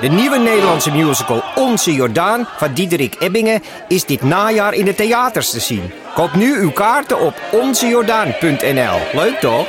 De 0.00 0.08
nieuwe 0.08 0.38
Nederlandse 0.38 0.90
musical 0.90 1.42
Onze 1.54 1.92
Jordaan 1.92 2.44
van 2.46 2.74
Diederik 2.74 3.20
Ebbingen 3.20 3.62
is 3.88 4.04
dit 4.04 4.22
najaar 4.22 4.74
in 4.74 4.84
de 4.84 4.94
theaters 4.94 5.50
te 5.50 5.60
zien. 5.60 5.90
Koop 6.14 6.34
nu 6.34 6.60
uw 6.60 6.70
kaarten 6.70 7.20
op 7.20 7.34
onzejordaan.nl. 7.52 9.20
Leuk 9.20 9.38
toch? 9.40 9.68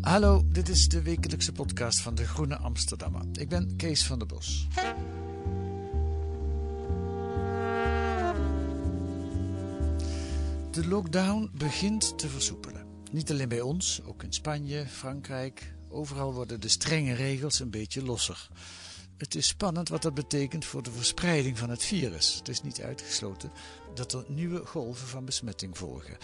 Hallo, 0.00 0.42
dit 0.52 0.68
is 0.68 0.88
de 0.88 1.02
wekelijkse 1.02 1.52
podcast 1.52 2.00
van 2.00 2.14
de 2.14 2.26
Groene 2.26 2.56
Amsterdammer. 2.56 3.22
Ik 3.32 3.48
ben 3.48 3.76
Kees 3.76 4.06
van 4.06 4.18
der 4.18 4.28
Bos. 4.28 4.66
De 10.70 10.86
lockdown 10.88 11.50
begint 11.54 12.18
te 12.18 12.28
versoepelen. 12.28 12.86
Niet 13.10 13.30
alleen 13.30 13.48
bij 13.48 13.60
ons, 13.60 14.00
ook 14.06 14.22
in 14.22 14.32
Spanje, 14.32 14.86
Frankrijk. 14.86 15.76
Overal 15.88 16.32
worden 16.32 16.60
de 16.60 16.68
strenge 16.68 17.14
regels 17.14 17.60
een 17.60 17.70
beetje 17.70 18.02
losser. 18.02 18.48
Het 19.18 19.34
is 19.34 19.46
spannend 19.46 19.88
wat 19.88 20.02
dat 20.02 20.14
betekent 20.14 20.64
voor 20.64 20.82
de 20.82 20.90
verspreiding 20.90 21.58
van 21.58 21.70
het 21.70 21.84
virus. 21.84 22.34
Het 22.34 22.48
is 22.48 22.62
niet 22.62 22.80
uitgesloten 22.80 23.52
dat 23.94 24.12
er 24.12 24.24
nieuwe 24.28 24.66
golven 24.66 25.06
van 25.06 25.24
besmetting 25.24 25.78
volgen. 25.78 26.16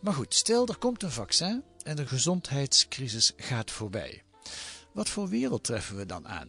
Maar 0.00 0.14
goed, 0.14 0.34
stel 0.34 0.66
er 0.66 0.76
komt 0.76 1.02
een 1.02 1.10
vaccin 1.10 1.62
en 1.82 1.96
de 1.96 2.06
gezondheidscrisis 2.06 3.32
gaat 3.36 3.70
voorbij. 3.70 4.22
Wat 4.92 5.08
voor 5.08 5.28
wereld 5.28 5.64
treffen 5.64 5.96
we 5.96 6.06
dan 6.06 6.28
aan? 6.28 6.48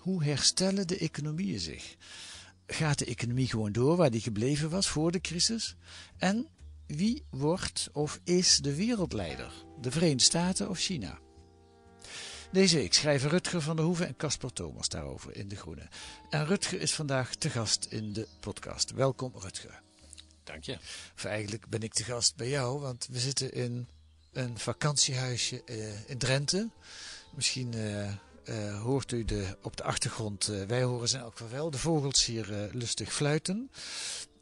Hoe 0.00 0.24
herstellen 0.24 0.86
de 0.86 0.98
economieën 0.98 1.60
zich? 1.60 1.96
Gaat 2.66 2.98
de 2.98 3.04
economie 3.04 3.48
gewoon 3.48 3.72
door 3.72 3.96
waar 3.96 4.10
die 4.10 4.20
gebleven 4.20 4.70
was 4.70 4.88
voor 4.88 5.12
de 5.12 5.20
crisis? 5.20 5.76
En 6.16 6.48
wie 6.86 7.22
wordt 7.30 7.88
of 7.92 8.20
is 8.24 8.56
de 8.56 8.74
wereldleider? 8.74 9.52
De 9.80 9.90
Verenigde 9.90 10.22
Staten 10.22 10.68
of 10.68 10.78
China? 10.78 11.18
Deze 12.52 12.76
week 12.76 12.94
schrijven 12.94 13.30
Rutger 13.30 13.62
van 13.62 13.76
der 13.76 13.84
Hoeven 13.84 14.06
en 14.06 14.16
Casper 14.16 14.52
Thomas 14.52 14.88
daarover 14.88 15.36
in 15.36 15.48
De 15.48 15.56
Groene. 15.56 15.88
En 16.30 16.46
Rutger 16.46 16.80
is 16.80 16.94
vandaag 16.94 17.34
te 17.34 17.50
gast 17.50 17.86
in 17.90 18.12
de 18.12 18.26
podcast. 18.40 18.90
Welkom 18.90 19.32
Rutger. 19.34 19.82
Dank 20.44 20.64
je. 20.64 20.78
Of 21.14 21.24
eigenlijk 21.24 21.68
ben 21.68 21.82
ik 21.82 21.94
te 21.94 22.04
gast 22.04 22.36
bij 22.36 22.48
jou, 22.48 22.80
want 22.80 23.08
we 23.10 23.18
zitten 23.18 23.52
in 23.52 23.88
een 24.32 24.58
vakantiehuisje 24.58 25.64
eh, 25.64 26.08
in 26.10 26.18
Drenthe. 26.18 26.68
Misschien 27.34 27.74
eh, 27.74 28.08
eh, 28.08 28.82
hoort 28.82 29.12
u 29.12 29.24
de, 29.24 29.56
op 29.62 29.76
de 29.76 29.82
achtergrond, 29.82 30.44
wij 30.44 30.82
horen 30.82 31.08
ze 31.08 31.18
geval 31.30 31.48
wel, 31.48 31.70
de 31.70 31.78
vogels 31.78 32.24
hier 32.24 32.70
lustig 32.72 33.12
fluiten. 33.12 33.70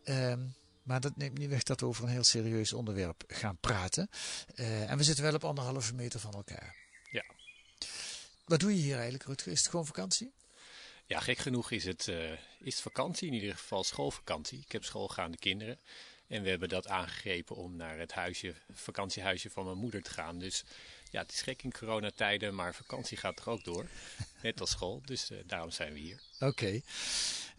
Ehm, 0.04 0.40
maar 0.82 1.00
dat 1.00 1.16
neemt 1.16 1.38
niet 1.38 1.50
weg 1.50 1.62
dat 1.62 1.80
we 1.80 1.86
over 1.86 2.04
een 2.04 2.10
heel 2.10 2.24
serieus 2.24 2.72
onderwerp 2.72 3.24
gaan 3.26 3.56
praten. 3.60 4.08
En 4.54 4.96
we 4.96 5.04
zitten 5.04 5.24
wel 5.24 5.34
op 5.34 5.44
anderhalve 5.44 5.94
meter 5.94 6.20
van 6.20 6.32
elkaar. 6.32 6.85
Wat 8.46 8.60
doe 8.60 8.76
je 8.76 8.82
hier 8.82 8.94
eigenlijk, 8.94 9.24
Rutger? 9.24 9.52
Is 9.52 9.58
het 9.58 9.68
gewoon 9.68 9.86
vakantie? 9.86 10.32
Ja, 11.06 11.20
gek 11.20 11.38
genoeg 11.38 11.70
is 11.70 11.84
het, 11.84 12.08
eh, 12.08 12.32
is 12.58 12.74
het 12.74 12.80
vakantie, 12.80 13.28
in 13.28 13.34
ieder 13.34 13.56
geval 13.56 13.84
schoolvakantie. 13.84 14.60
Ik 14.60 14.72
heb 14.72 14.84
schoolgaande 14.84 15.36
kinderen. 15.36 15.78
En 16.26 16.42
we 16.42 16.48
hebben 16.48 16.68
dat 16.68 16.88
aangegrepen 16.88 17.56
om 17.56 17.76
naar 17.76 17.98
het 17.98 18.12
huisje, 18.12 18.54
vakantiehuisje 18.72 19.50
van 19.50 19.64
mijn 19.64 19.78
moeder 19.78 20.02
te 20.02 20.10
gaan. 20.10 20.38
Dus 20.38 20.64
ja, 21.10 21.22
het 21.22 21.32
is 21.32 21.42
gek 21.42 21.62
in 21.62 21.72
coronatijden, 21.72 22.54
maar 22.54 22.74
vakantie 22.74 23.16
gaat 23.16 23.36
toch 23.36 23.48
ook 23.48 23.64
door. 23.64 23.86
Net 24.42 24.60
als 24.60 24.70
school, 24.70 25.02
dus 25.04 25.30
eh, 25.30 25.38
daarom 25.46 25.70
zijn 25.70 25.92
we 25.92 25.98
hier. 25.98 26.20
Oké. 26.40 26.80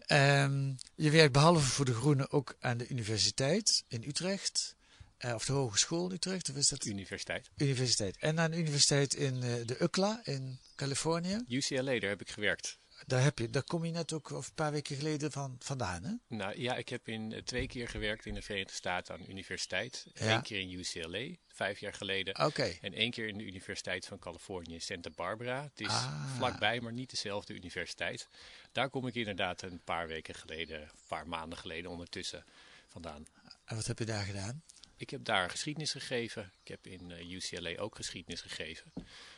Ehm, 0.06 0.72
je 0.94 1.10
werkt 1.10 1.32
behalve 1.32 1.66
voor 1.66 1.84
de 1.84 1.94
Groene 1.94 2.30
ook 2.30 2.56
aan 2.60 2.78
de 2.78 2.88
universiteit 2.88 3.84
in 3.88 4.04
Utrecht. 4.06 4.76
Eh, 5.18 5.34
of 5.34 5.44
de 5.44 5.52
Hogeschool 5.52 6.12
Utrecht, 6.12 6.50
of 6.50 6.56
is 6.56 6.68
dat? 6.68 6.84
Universiteit. 6.84 7.50
Universiteit. 7.56 8.16
En 8.18 8.40
aan 8.40 8.50
de 8.50 8.56
universiteit 8.58 9.14
in 9.14 9.42
eh, 9.42 9.54
de 9.66 9.76
UCLA 9.80 10.20
in 10.24 10.58
Californië. 10.76 11.44
UCLA, 11.48 11.98
daar 11.98 12.10
heb 12.10 12.20
ik 12.20 12.30
gewerkt. 12.30 12.78
Daar, 13.06 13.22
heb 13.22 13.38
je, 13.38 13.50
daar 13.50 13.62
kom 13.62 13.84
je 13.84 13.92
net 13.92 14.12
ook 14.12 14.30
of 14.30 14.46
een 14.48 14.54
paar 14.54 14.72
weken 14.72 14.96
geleden 14.96 15.32
van, 15.32 15.56
vandaan, 15.58 16.02
hè? 16.04 16.36
Nou 16.36 16.60
ja, 16.60 16.76
ik 16.76 16.88
heb 16.88 17.08
in, 17.08 17.32
eh, 17.32 17.42
twee 17.42 17.66
keer 17.66 17.88
gewerkt 17.88 18.26
in 18.26 18.34
de 18.34 18.42
Verenigde 18.42 18.72
Staten 18.72 19.14
aan 19.14 19.20
de 19.20 19.28
universiteit. 19.28 20.06
Ja. 20.14 20.34
Eén 20.34 20.42
keer 20.42 20.60
in 20.60 20.70
UCLA, 20.70 21.34
vijf 21.48 21.78
jaar 21.78 21.94
geleden. 21.94 22.34
En 22.80 22.94
één 22.94 23.10
keer 23.10 23.28
in 23.28 23.38
de 23.38 23.44
Universiteit 23.44 24.06
van 24.06 24.18
Californië, 24.18 24.80
Santa 24.80 25.10
Barbara. 25.10 25.62
Het 25.62 25.80
is 25.80 25.86
Ah. 25.86 26.36
vlakbij, 26.36 26.80
maar 26.80 26.92
niet 26.92 27.10
dezelfde 27.10 27.54
universiteit. 27.54 28.28
Daar 28.72 28.90
kom 28.90 29.06
ik 29.06 29.14
inderdaad 29.14 29.62
een 29.62 29.80
paar 29.84 30.06
weken 30.06 30.34
geleden, 30.34 30.80
een 30.80 30.88
paar 31.08 31.28
maanden 31.28 31.58
geleden 31.58 31.90
ondertussen 31.90 32.44
vandaan. 32.86 33.26
En 33.64 33.76
wat 33.76 33.86
heb 33.86 33.98
je 33.98 34.04
daar 34.04 34.24
gedaan? 34.24 34.62
Ik 34.98 35.10
heb 35.10 35.24
daar 35.24 35.50
geschiedenis 35.50 35.92
gegeven. 35.92 36.52
Ik 36.62 36.68
heb 36.68 36.86
in 36.86 37.10
eh, 37.10 37.30
UCLA 37.30 37.76
ook 37.76 37.96
geschiedenis 37.96 38.40
gegeven. 38.40 38.92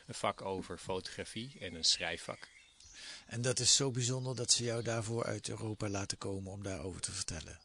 Een 0.07 0.15
vak 0.15 0.43
over 0.43 0.79
fotografie 0.79 1.57
en 1.59 1.75
een 1.75 1.85
schrijfvak. 1.85 2.49
En 3.27 3.43
dat 3.43 3.59
is 3.59 3.77
zo 3.77 3.91
bijzonder 3.91 4.37
dat 4.37 4.53
ze 4.53 4.65
jou 4.65 4.83
daarvoor 4.83 5.25
uit 5.25 5.49
Europa 5.49 5.89
laten 5.89 6.19
komen 6.19 6.53
om 6.53 6.63
daarover 6.63 7.01
te 7.01 7.13
vertellen. 7.13 7.59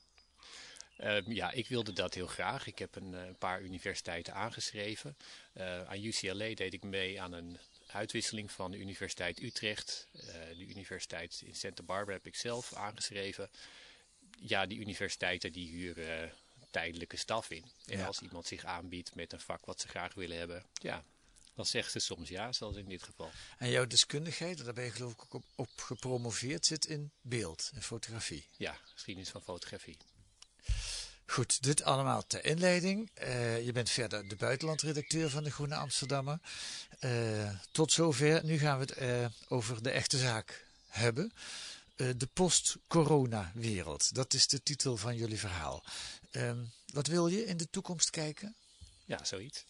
Ehm, 0.98 1.32
ja, 1.32 1.52
ik 1.52 1.68
wilde 1.68 1.94
dat 1.94 2.14
heel 2.14 2.28
graag. 2.28 2.68
Ik 2.68 2.80
heb 2.80 2.96
een 2.96 3.16
eh, 3.16 3.22
paar 3.40 3.62
universiteiten 3.62 4.34
aangeschreven. 4.34 5.18
Eh, 5.54 5.84
aan 5.84 6.04
UCLA 6.04 6.54
deed 6.54 6.74
ik 6.74 6.84
mee 6.84 7.22
aan 7.22 7.34
een 7.34 7.58
uitwisseling 7.88 8.52
van 8.52 8.72
de 8.72 8.78
Universiteit 8.78 9.42
Utrecht. 9.42 10.08
De 10.58 10.66
Universiteit 10.68 11.42
in 11.46 11.56
Santa 11.56 11.84
Barbara 11.84 12.18
heb 12.18 12.26
ik 12.26 12.36
zelf 12.36 12.74
aangeschreven. 12.74 13.50
Ja, 14.40 14.66
die 14.66 14.80
universiteiten 14.80 15.52
die 15.52 15.70
huren 15.70 16.34
tijdelijke 16.76 17.18
staf 17.18 17.50
in. 17.50 17.66
En 17.86 17.98
Ja. 17.98 18.06
als 18.06 18.22
iemand 18.22 18.48
zich 18.48 18.66
aanbiedt 18.66 19.16
met 19.16 19.34
een 19.34 19.40
vak 19.40 19.66
wat 19.66 19.82
ze 19.82 19.88
graag 19.88 20.14
willen 20.14 20.38
hebben, 20.38 20.66
ja, 20.74 21.04
dan 21.54 21.66
zeggen 21.66 21.92
ze 21.92 22.00
soms 22.00 22.30
ja, 22.30 22.52
zoals 22.52 22.76
in 22.76 22.86
dit 22.90 23.04
geval. 23.04 23.32
En 23.58 23.70
jouw 23.70 23.88
deskundigheid, 23.88 24.66
daar 24.66 24.74
ben 24.74 24.84
je 24.84 24.92
geloof 24.92 25.12
ik 25.12 25.36
ook 25.36 25.44
op, 25.56 25.70
gepromoveerd, 25.76 26.66
zit 26.66 26.86
in 26.86 27.12
beeld, 27.22 27.72
in 27.74 27.82
fotografie. 27.82 28.48
Ja, 28.58 28.78
geschiedenis 28.94 29.30
van 29.30 29.42
fotografie. 29.42 29.98
Goed, 31.26 31.64
dit 31.64 31.84
allemaal 31.84 32.28
ter 32.28 32.46
inleiding. 32.46 33.10
Eh, 33.14 33.66
je 33.66 33.72
bent 33.72 33.90
verder 33.90 34.28
de 34.28 34.36
buitenlandredacteur 34.36 35.30
van 35.30 35.44
de 35.44 35.52
Groene 35.52 35.76
Amsterdammer. 35.76 36.40
Eh, 37.00 37.50
tot 37.72 37.92
zover. 37.92 38.46
Nu 38.46 38.58
gaan 38.58 38.80
we 38.80 38.86
het 38.86 38.94
eh, 38.94 39.26
over 39.48 39.84
de 39.84 39.90
echte 39.90 40.18
zaak 40.18 40.66
hebben. 40.88 41.34
Eh, 41.96 42.10
de 42.18 42.28
post-corona-wereld. 42.34 44.16
Dat 44.16 44.34
is 44.34 44.48
de 44.48 44.64
titel 44.64 44.98
van 44.98 45.16
jullie 45.16 45.40
verhaal. 45.40 45.84
Ehm, 46.32 46.64
wat 46.94 47.08
wil 47.08 47.28
je 47.28 47.46
in 47.46 47.58
de 47.58 47.70
toekomst 47.70 48.10
kijken? 48.10 48.56
Ja, 49.06 49.24
zoiets. 49.24 49.66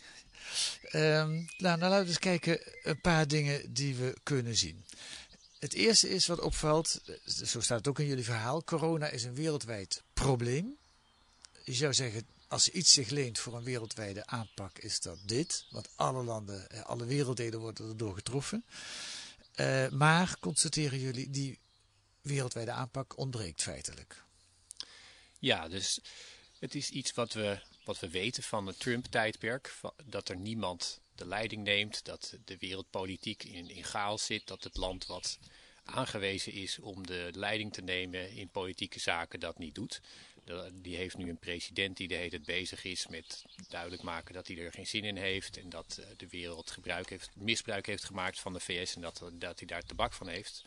Ehm, 0.81 1.31
nou, 1.33 1.47
nou, 1.57 1.79
laten 1.79 2.01
we 2.01 2.07
eens 2.07 2.19
kijken 2.19 2.59
een 2.83 3.01
paar 3.01 3.27
dingen 3.27 3.73
die 3.73 3.95
we 3.95 4.17
kunnen 4.23 4.55
zien. 4.55 4.85
Het 5.59 5.73
eerste 5.73 6.09
is 6.09 6.25
wat 6.25 6.39
opvalt, 6.39 7.01
eh, 7.05 7.15
zo 7.45 7.61
staat 7.61 7.77
het 7.77 7.87
ook 7.87 7.99
in 7.99 8.05
jullie 8.05 8.23
verhaal, 8.23 8.63
corona 8.63 9.09
is 9.09 9.23
een 9.23 9.35
wereldwijd 9.35 10.03
probleem. 10.13 10.77
Je 11.63 11.73
zou 11.73 11.93
zeggen, 11.93 12.27
als 12.47 12.69
iets 12.69 12.93
zich 12.93 13.09
leent 13.09 13.39
voor 13.39 13.55
een 13.55 13.63
wereldwijde 13.63 14.25
aanpak, 14.25 14.77
is 14.77 14.99
dat 14.99 15.17
dit. 15.25 15.65
Want 15.69 15.89
alle 15.95 16.23
landen, 16.23 16.69
eh, 16.69 16.81
alle 16.81 17.05
werelddelen 17.05 17.59
worden 17.59 17.89
erdoor 17.89 18.15
getroffen. 18.15 18.65
Maar, 19.91 20.37
constateren 20.39 20.99
jullie, 20.99 21.29
die 21.29 21.59
wereldwijde 22.25 22.71
aanpak 22.71 23.17
ontbreekt 23.17 23.61
feitelijk. 23.61 24.23
Ja, 25.39 25.67
dus 25.67 25.99
het 26.59 26.75
is 26.75 26.89
iets 26.89 27.13
wat 27.13 27.33
we, 27.33 27.59
wat 27.83 27.99
we 27.99 28.09
weten 28.09 28.43
van 28.43 28.67
het 28.67 28.79
Trump-tijdperk. 28.79 29.75
Dat 30.05 30.29
er 30.29 30.37
niemand 30.37 30.99
de 31.15 31.27
leiding 31.27 31.63
neemt, 31.63 32.05
dat 32.05 32.37
de 32.45 32.57
wereldpolitiek 32.57 33.43
in, 33.43 33.69
in 33.69 33.83
chaos 33.83 34.25
zit, 34.25 34.47
dat 34.47 34.63
het 34.63 34.77
land 34.77 35.05
wat 35.05 35.39
aangewezen 35.83 36.53
is 36.53 36.79
om 36.79 37.07
de 37.07 37.29
leiding 37.33 37.73
te 37.73 37.81
nemen 37.81 38.31
in 38.31 38.49
politieke 38.49 38.99
zaken 38.99 39.39
dat 39.39 39.57
niet 39.57 39.75
doet. 39.75 40.01
Die 40.71 40.95
heeft 40.95 41.17
nu 41.17 41.29
een 41.29 41.37
president 41.37 41.97
die 41.97 42.07
de 42.07 42.15
hele 42.15 42.29
tijd 42.29 42.45
bezig 42.45 42.83
is 42.83 43.07
met 43.07 43.45
duidelijk 43.67 44.01
maken 44.03 44.33
dat 44.33 44.47
hij 44.47 44.57
er 44.57 44.71
geen 44.71 44.87
zin 44.87 45.03
in 45.03 45.17
heeft 45.17 45.57
en 45.57 45.69
dat 45.69 45.97
eh, 45.97 46.05
de 46.17 46.27
wereld 46.27 46.71
gebruik 46.71 47.09
heeft, 47.09 47.29
misbruik 47.35 47.85
heeft 47.85 48.03
gemaakt 48.03 48.39
van 48.39 48.53
de 48.53 48.59
VS 48.59 48.95
en 48.95 49.01
dat, 49.01 49.23
dat 49.33 49.59
hij 49.59 49.67
daar 49.67 49.83
tabak 49.83 50.13
van 50.13 50.27
heeft. 50.27 50.63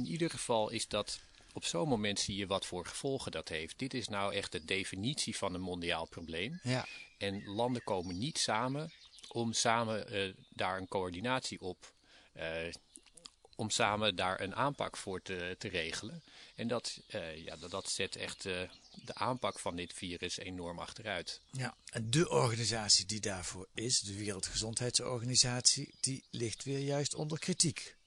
In 0.00 0.06
ieder 0.06 0.30
geval 0.30 0.70
is 0.70 0.88
dat 0.88 1.20
op 1.52 1.64
zo'n 1.64 1.88
moment 1.88 2.20
zie 2.20 2.36
je 2.36 2.46
wat 2.46 2.66
voor 2.66 2.86
gevolgen 2.86 3.32
dat 3.32 3.48
heeft. 3.48 3.78
Dit 3.78 3.94
is 3.94 4.08
nou 4.08 4.34
echt 4.34 4.52
de 4.52 4.64
definitie 4.64 5.36
van 5.36 5.54
een 5.54 5.60
mondiaal 5.60 6.06
probleem. 6.06 6.60
Ja, 6.62 6.86
En 7.18 7.44
landen 7.44 7.84
komen 7.84 8.18
niet 8.18 8.38
samen 8.38 8.92
om 9.28 9.52
samen 9.52 10.08
eh, 10.08 10.32
daar 10.48 10.78
een 10.78 10.88
coördinatie 10.88 11.60
op, 11.60 11.92
eh, 12.32 12.72
om 13.54 13.70
samen 13.70 14.16
daar 14.16 14.40
een 14.40 14.54
aanpak 14.54 14.96
voor 14.96 15.22
te, 15.22 15.56
te 15.58 15.68
regelen. 15.68 16.22
En 16.54 16.68
dat, 16.68 17.00
uh, 17.14 17.44
ja, 17.44 17.56
dat, 17.56 17.70
dat 17.70 17.90
zet 17.90 18.16
echt 18.16 18.44
uh, 18.44 18.60
de 19.04 19.14
aanpak 19.14 19.58
van 19.58 19.76
dit 19.76 19.92
virus 19.92 20.38
enorm 20.38 20.78
achteruit. 20.78 21.40
Ja, 21.50 21.74
en 21.90 22.10
de 22.10 22.28
organisatie 22.28 23.06
die 23.06 23.20
daarvoor 23.20 23.68
is, 23.74 24.00
de 24.00 24.14
Wereldgezondheidsorganisatie, 24.14 25.94
die 26.00 26.24
ligt 26.30 26.64
weer 26.64 26.78
juist 26.78 27.14
onder 27.14 27.38
kritiek. 27.38 27.98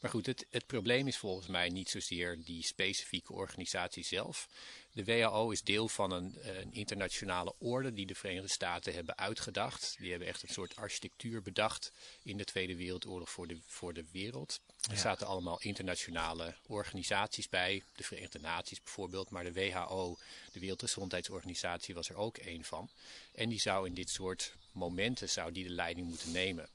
Maar 0.00 0.10
goed, 0.10 0.26
het, 0.26 0.46
het 0.50 0.66
probleem 0.66 1.06
is 1.06 1.16
volgens 1.16 1.46
mij 1.46 1.68
niet 1.68 1.90
zozeer 1.90 2.38
die 2.44 2.62
specifieke 2.62 3.32
organisatie 3.32 4.04
zelf. 4.04 4.48
De 4.92 5.04
WHO 5.04 5.50
is 5.50 5.62
deel 5.62 5.88
van 5.88 6.10
een, 6.10 6.38
een, 6.42 6.72
internationale 6.72 7.54
orde 7.58 7.92
die 7.92 8.06
de 8.06 8.14
Verenigde 8.14 8.48
Staten 8.48 8.94
hebben 8.94 9.18
uitgedacht. 9.18 9.96
Die 9.98 10.10
hebben 10.10 10.28
echt 10.28 10.42
een 10.42 10.48
soort 10.48 10.76
architectuur 10.76 11.42
bedacht 11.42 11.92
in 12.22 12.36
de 12.36 12.44
Tweede 12.44 12.76
Wereldoorlog 12.76 13.30
voor 13.30 13.46
de, 13.46 13.58
voor 13.66 13.94
de 13.94 14.04
wereld. 14.12 14.60
Er 14.90 14.96
zaten 14.96 15.26
allemaal 15.26 15.60
internationale 15.60 16.54
organisaties 16.66 17.48
bij, 17.48 17.82
de 17.96 18.04
Verenigde 18.04 18.40
Naties 18.40 18.82
bijvoorbeeld, 18.82 19.30
maar 19.30 19.44
de 19.44 19.52
WHO, 19.52 20.16
de 20.52 20.60
Wereldgezondheidsorganisatie, 20.60 21.94
was 21.94 22.08
er 22.08 22.16
ook 22.16 22.36
één 22.36 22.64
van. 22.64 22.90
En 23.34 23.48
die 23.48 23.60
zou 23.60 23.86
in 23.86 23.94
dit 23.94 24.10
soort 24.10 24.54
momenten 24.72 25.28
zou 25.28 25.52
die 25.52 25.64
de 25.64 25.74
leiding 25.74 26.06
moeten 26.06 26.32
nemen. 26.32 26.68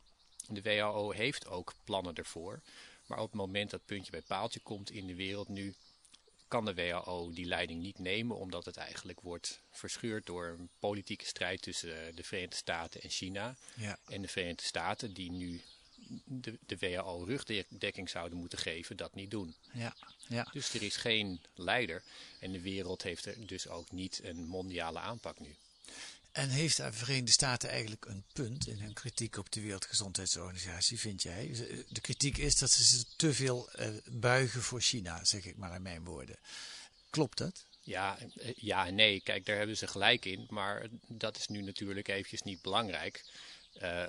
De 0.48 0.62
WHO 0.62 1.12
heeft 1.12 1.48
ook 1.48 1.74
plannen 1.84 2.16
ervoor, 2.16 2.62
maar 3.06 3.20
op 3.20 3.28
het 3.28 3.36
moment 3.36 3.70
dat 3.70 3.86
puntje 3.86 4.12
bij 4.12 4.22
paaltje 4.22 4.60
komt 4.60 4.92
in 4.92 5.08
de 5.08 5.16
wereld 5.16 5.48
nu, 5.48 5.76
kan 6.48 6.66
de 6.66 6.74
WHO 6.74 7.32
die 7.34 7.46
leiding 7.46 7.82
niet 7.82 8.00
nemen, 8.00 8.38
omdat 8.38 8.66
het 8.66 8.78
eigenlijk 8.78 9.22
wordt 9.22 9.60
verscheurd 9.72 10.26
door 10.26 10.46
een 10.46 10.70
politieke 10.80 11.26
strijd 11.26 11.62
tussen 11.62 12.16
de 12.16 12.24
Verenigde 12.24 12.56
Staten 12.56 13.02
en 13.02 13.10
China. 13.10 13.56
Ja. 13.76 13.98
En 14.08 14.22
de 14.22 14.28
Verenigde 14.28 14.64
Staten, 14.64 15.14
die 15.14 15.32
nu 15.32 15.62
de, 16.26 16.58
de 16.66 16.78
WHO 16.78 17.24
rugdekking 17.24 18.10
zouden 18.10 18.38
moeten 18.38 18.58
geven, 18.58 18.98
dat 18.98 19.16
niet 19.16 19.32
doen. 19.32 19.56
Ja. 19.72 19.96
Ja. 20.28 20.48
Dus 20.52 20.74
er 20.74 20.82
is 20.84 20.96
geen 20.96 21.42
leider 21.56 22.04
en 22.40 22.52
de 22.52 22.62
wereld 22.62 23.04
heeft 23.04 23.26
er 23.26 23.48
dus 23.48 23.68
ook 23.68 23.92
niet 23.92 24.20
een 24.24 24.46
mondiale 24.46 25.00
aanpak 25.00 25.40
nu. 25.40 25.56
En 26.34 26.50
heeft 26.50 26.78
de 26.78 26.94
Verenigde 26.94 27.32
Staten 27.32 27.70
eigenlijk 27.70 28.06
een 28.06 28.24
punt 28.34 28.68
in 28.68 28.80
hun 28.80 28.94
kritiek 28.94 29.38
op 29.38 29.52
de 29.52 29.62
Wereldgezondheidsorganisatie, 29.62 31.00
vind 31.00 31.22
jij? 31.22 31.52
De 31.90 32.02
kritiek 32.02 32.38
is 32.38 32.58
dat 32.58 32.72
ze 32.72 33.06
te 33.16 33.34
veel 33.34 33.70
uh, 33.80 33.88
buigen 34.06 34.62
voor 34.62 34.82
China, 34.82 35.26
zeg 35.26 35.46
ik 35.46 35.58
maar 35.58 35.76
in 35.76 35.82
mijn 35.82 36.04
woorden. 36.04 36.36
Klopt 37.10 37.38
dat? 37.38 37.66
Ja, 37.82 38.18
ja 38.56 38.88
en 38.88 38.96
nee. 38.96 39.22
Kijk, 39.22 39.46
daar 39.46 39.58
hebben 39.58 39.78
ze 39.78 39.88
gelijk 39.88 40.26
in. 40.26 40.46
Maar 40.50 40.88
dat 41.08 41.38
is 41.38 41.48
nu 41.48 41.62
natuurlijk 41.62 42.08
eventjes 42.08 42.42
niet 42.42 42.62
belangrijk. 42.62 43.24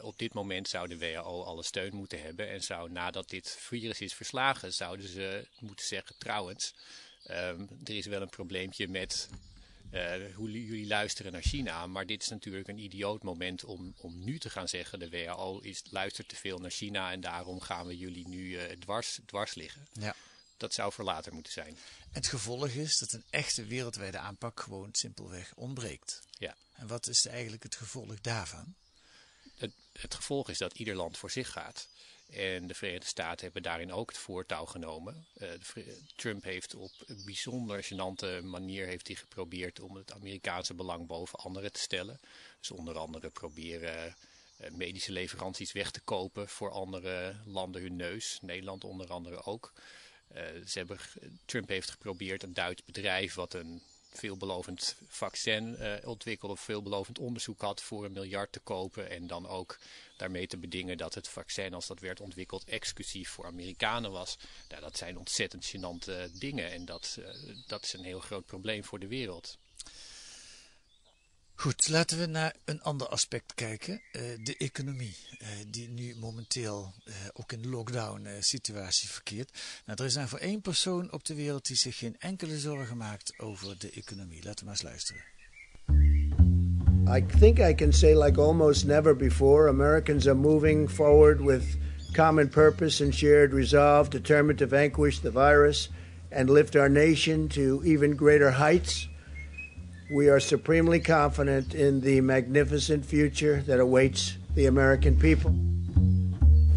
Op 0.02 0.18
dit 0.18 0.34
moment 0.34 0.68
zou 0.68 0.88
de 0.88 0.98
WHO 0.98 1.42
alle 1.42 1.62
steun 1.62 1.94
moeten 1.94 2.22
hebben. 2.22 2.50
En 2.50 2.62
zou 2.62 2.90
nadat 2.90 3.28
dit 3.28 3.56
virus 3.58 4.00
is 4.00 4.14
verslagen, 4.14 4.72
zouden 4.72 5.08
ze 5.08 5.46
moeten 5.58 5.86
zeggen 5.86 6.18
trouwens. 6.18 6.74
Um, 7.30 7.68
er 7.84 7.96
is 7.96 8.06
wel 8.06 8.22
een 8.22 8.28
probleempje 8.28 8.88
met 8.88 9.28
uh, 9.90 10.34
hoe 10.34 10.64
jullie 10.64 10.86
luisteren 10.86 11.32
naar 11.32 11.42
China. 11.42 11.86
Maar 11.86 12.06
dit 12.06 12.22
is 12.22 12.28
natuurlijk 12.28 12.68
een 12.68 12.78
idioot 12.78 13.22
moment 13.22 13.64
om, 13.64 13.94
om 13.96 14.24
nu 14.24 14.38
te 14.38 14.50
gaan 14.50 14.68
zeggen: 14.68 14.98
de 14.98 15.10
WHO 15.10 15.58
is, 15.58 15.82
luistert 15.90 16.28
te 16.28 16.36
veel 16.36 16.58
naar 16.58 16.70
China 16.70 17.12
en 17.12 17.20
daarom 17.20 17.60
gaan 17.60 17.86
we 17.86 17.96
jullie 17.96 18.28
nu 18.28 18.48
uh, 18.48 18.62
dwars, 18.62 19.18
dwars 19.26 19.54
liggen. 19.54 19.86
Ja. 19.92 20.14
Dat 20.56 20.74
zou 20.74 20.92
voor 20.92 21.04
later 21.04 21.32
moeten 21.32 21.52
zijn. 21.52 21.78
Het 22.10 22.26
gevolg 22.26 22.68
is 22.68 22.98
dat 22.98 23.12
een 23.12 23.24
echte 23.30 23.64
wereldwijde 23.64 24.18
aanpak 24.18 24.60
gewoon 24.60 24.88
simpelweg 24.92 25.52
ontbreekt. 25.54 26.22
Ja. 26.38 26.56
En 26.72 26.86
wat 26.86 27.06
is 27.08 27.26
eigenlijk 27.26 27.62
het 27.62 27.76
gevolg 27.76 28.20
daarvan? 28.20 28.74
Het, 29.56 29.72
het 29.92 30.14
gevolg 30.14 30.48
is 30.48 30.58
dat 30.58 30.78
ieder 30.78 30.94
land 30.94 31.18
voor 31.18 31.30
zich 31.30 31.50
gaat. 31.50 31.88
En 32.34 32.66
de 32.66 32.74
Verenigde 32.74 33.06
Staten 33.06 33.44
hebben 33.44 33.62
daarin 33.62 33.92
ook 33.92 34.08
het 34.08 34.18
voortouw 34.18 34.64
genomen. 34.64 35.26
Uh, 35.38 35.48
Trump 36.16 36.44
heeft 36.44 36.74
op 36.74 36.92
een 37.06 37.22
bijzonder 37.24 37.84
gênante 37.84 38.42
manier 38.42 38.86
heeft 38.86 39.06
hij 39.06 39.16
geprobeerd 39.16 39.80
om 39.80 39.96
het 39.96 40.12
Amerikaanse 40.12 40.74
belang 40.74 41.06
boven 41.06 41.38
anderen 41.38 41.72
te 41.72 41.80
stellen. 41.80 42.20
Dus 42.58 42.70
onder 42.70 42.98
andere 42.98 43.30
proberen 43.30 44.16
uh, 44.60 44.70
medische 44.70 45.12
leveranties 45.12 45.72
weg 45.72 45.90
te 45.90 46.00
kopen 46.00 46.48
voor 46.48 46.70
andere 46.70 47.36
landen 47.44 47.82
hun 47.82 47.96
neus. 47.96 48.38
Nederland 48.42 48.84
onder 48.84 49.10
andere 49.10 49.44
ook. 49.44 49.72
Uh, 50.34 50.42
ze 50.66 50.78
hebben, 50.78 50.98
Trump 51.44 51.68
heeft 51.68 51.90
geprobeerd 51.90 52.42
een 52.42 52.54
Duits 52.54 52.84
bedrijf 52.84 53.34
wat 53.34 53.54
een 53.54 53.82
veelbelovend 54.18 54.96
vaccin 55.08 55.76
uh, 55.78 55.94
ontwikkeld 56.04 56.50
of 56.50 56.60
veelbelovend 56.60 57.18
onderzoek 57.18 57.60
had 57.60 57.82
voor 57.82 58.04
een 58.04 58.12
miljard 58.12 58.52
te 58.52 58.60
kopen 58.60 59.10
en 59.10 59.26
dan 59.26 59.48
ook 59.48 59.78
daarmee 60.16 60.46
te 60.46 60.56
bedingen 60.56 60.96
dat 60.96 61.14
het 61.14 61.28
vaccin 61.28 61.74
als 61.74 61.86
dat 61.86 62.00
werd 62.00 62.20
ontwikkeld 62.20 62.64
exclusief 62.64 63.28
voor 63.28 63.46
Amerikanen 63.46 64.10
was. 64.10 64.36
Nou, 64.68 64.80
dat 64.80 64.96
zijn 64.96 65.18
ontzettend 65.18 65.66
gênante 65.66 66.38
dingen 66.38 66.70
en 66.70 66.84
dat, 66.84 67.16
uh, 67.18 67.26
dat 67.66 67.84
is 67.84 67.92
een 67.92 68.04
heel 68.04 68.20
groot 68.20 68.46
probleem 68.46 68.84
voor 68.84 68.98
de 68.98 69.08
wereld. 69.08 69.58
Goed, 71.56 71.88
laten 71.88 72.18
we 72.18 72.26
naar 72.26 72.54
een 72.64 72.82
ander 72.82 73.06
aspect 73.06 73.54
kijken. 73.54 74.00
Uh, 74.12 74.22
de 74.42 74.56
economie, 74.56 75.16
uh, 75.32 75.48
die 75.70 75.88
nu 75.88 76.14
momenteel 76.20 76.94
uh, 77.04 77.14
ook 77.32 77.52
in 77.52 77.68
lockdown 77.68 78.28
situatie 78.40 79.08
verkeert. 79.08 79.58
Nou, 79.86 79.98
er 79.98 80.04
is 80.04 80.14
nou 80.14 80.28
voor 80.28 80.38
één 80.38 80.60
persoon 80.60 81.12
op 81.12 81.24
de 81.24 81.34
wereld 81.34 81.66
die 81.66 81.76
zich 81.76 81.98
geen 81.98 82.16
enkele 82.18 82.58
zorgen 82.58 82.96
maakt 82.96 83.38
over 83.38 83.78
de 83.78 83.90
economie. 83.90 84.44
Laten 84.44 84.58
we 84.58 84.64
maar 84.64 84.74
eens 84.74 84.82
luisteren. 84.82 85.22
I 87.06 87.24
think 87.38 87.58
I 87.58 87.74
can 87.74 87.92
say 87.92 88.14
like 88.14 88.40
almost 88.40 88.86
never 88.86 89.16
before, 89.16 89.68
Americans 89.68 90.26
are 90.26 90.36
moving 90.36 90.90
forward 90.90 91.40
with 91.40 91.64
common 92.12 92.48
purpose 92.48 93.04
and 93.04 93.14
shared 93.14 93.52
resolve, 93.52 94.10
determined 94.10 94.58
to 94.58 94.66
vanquish 94.66 95.20
the 95.20 95.30
virus 95.30 95.90
and 96.30 96.50
lift 96.50 96.76
our 96.76 96.88
nation 96.88 97.48
to 97.48 97.82
even 97.84 98.16
greater 98.16 98.50
heights. 98.50 99.08
We 100.14 100.28
are 100.28 100.38
supremely 100.38 101.00
confident 101.00 101.74
in 101.74 102.00
the 102.00 102.20
magnificent 102.20 103.04
future 103.04 103.64
that 103.66 103.80
awaits 103.80 104.38
the 104.54 104.66
American 104.66 105.18
people. 105.18 105.52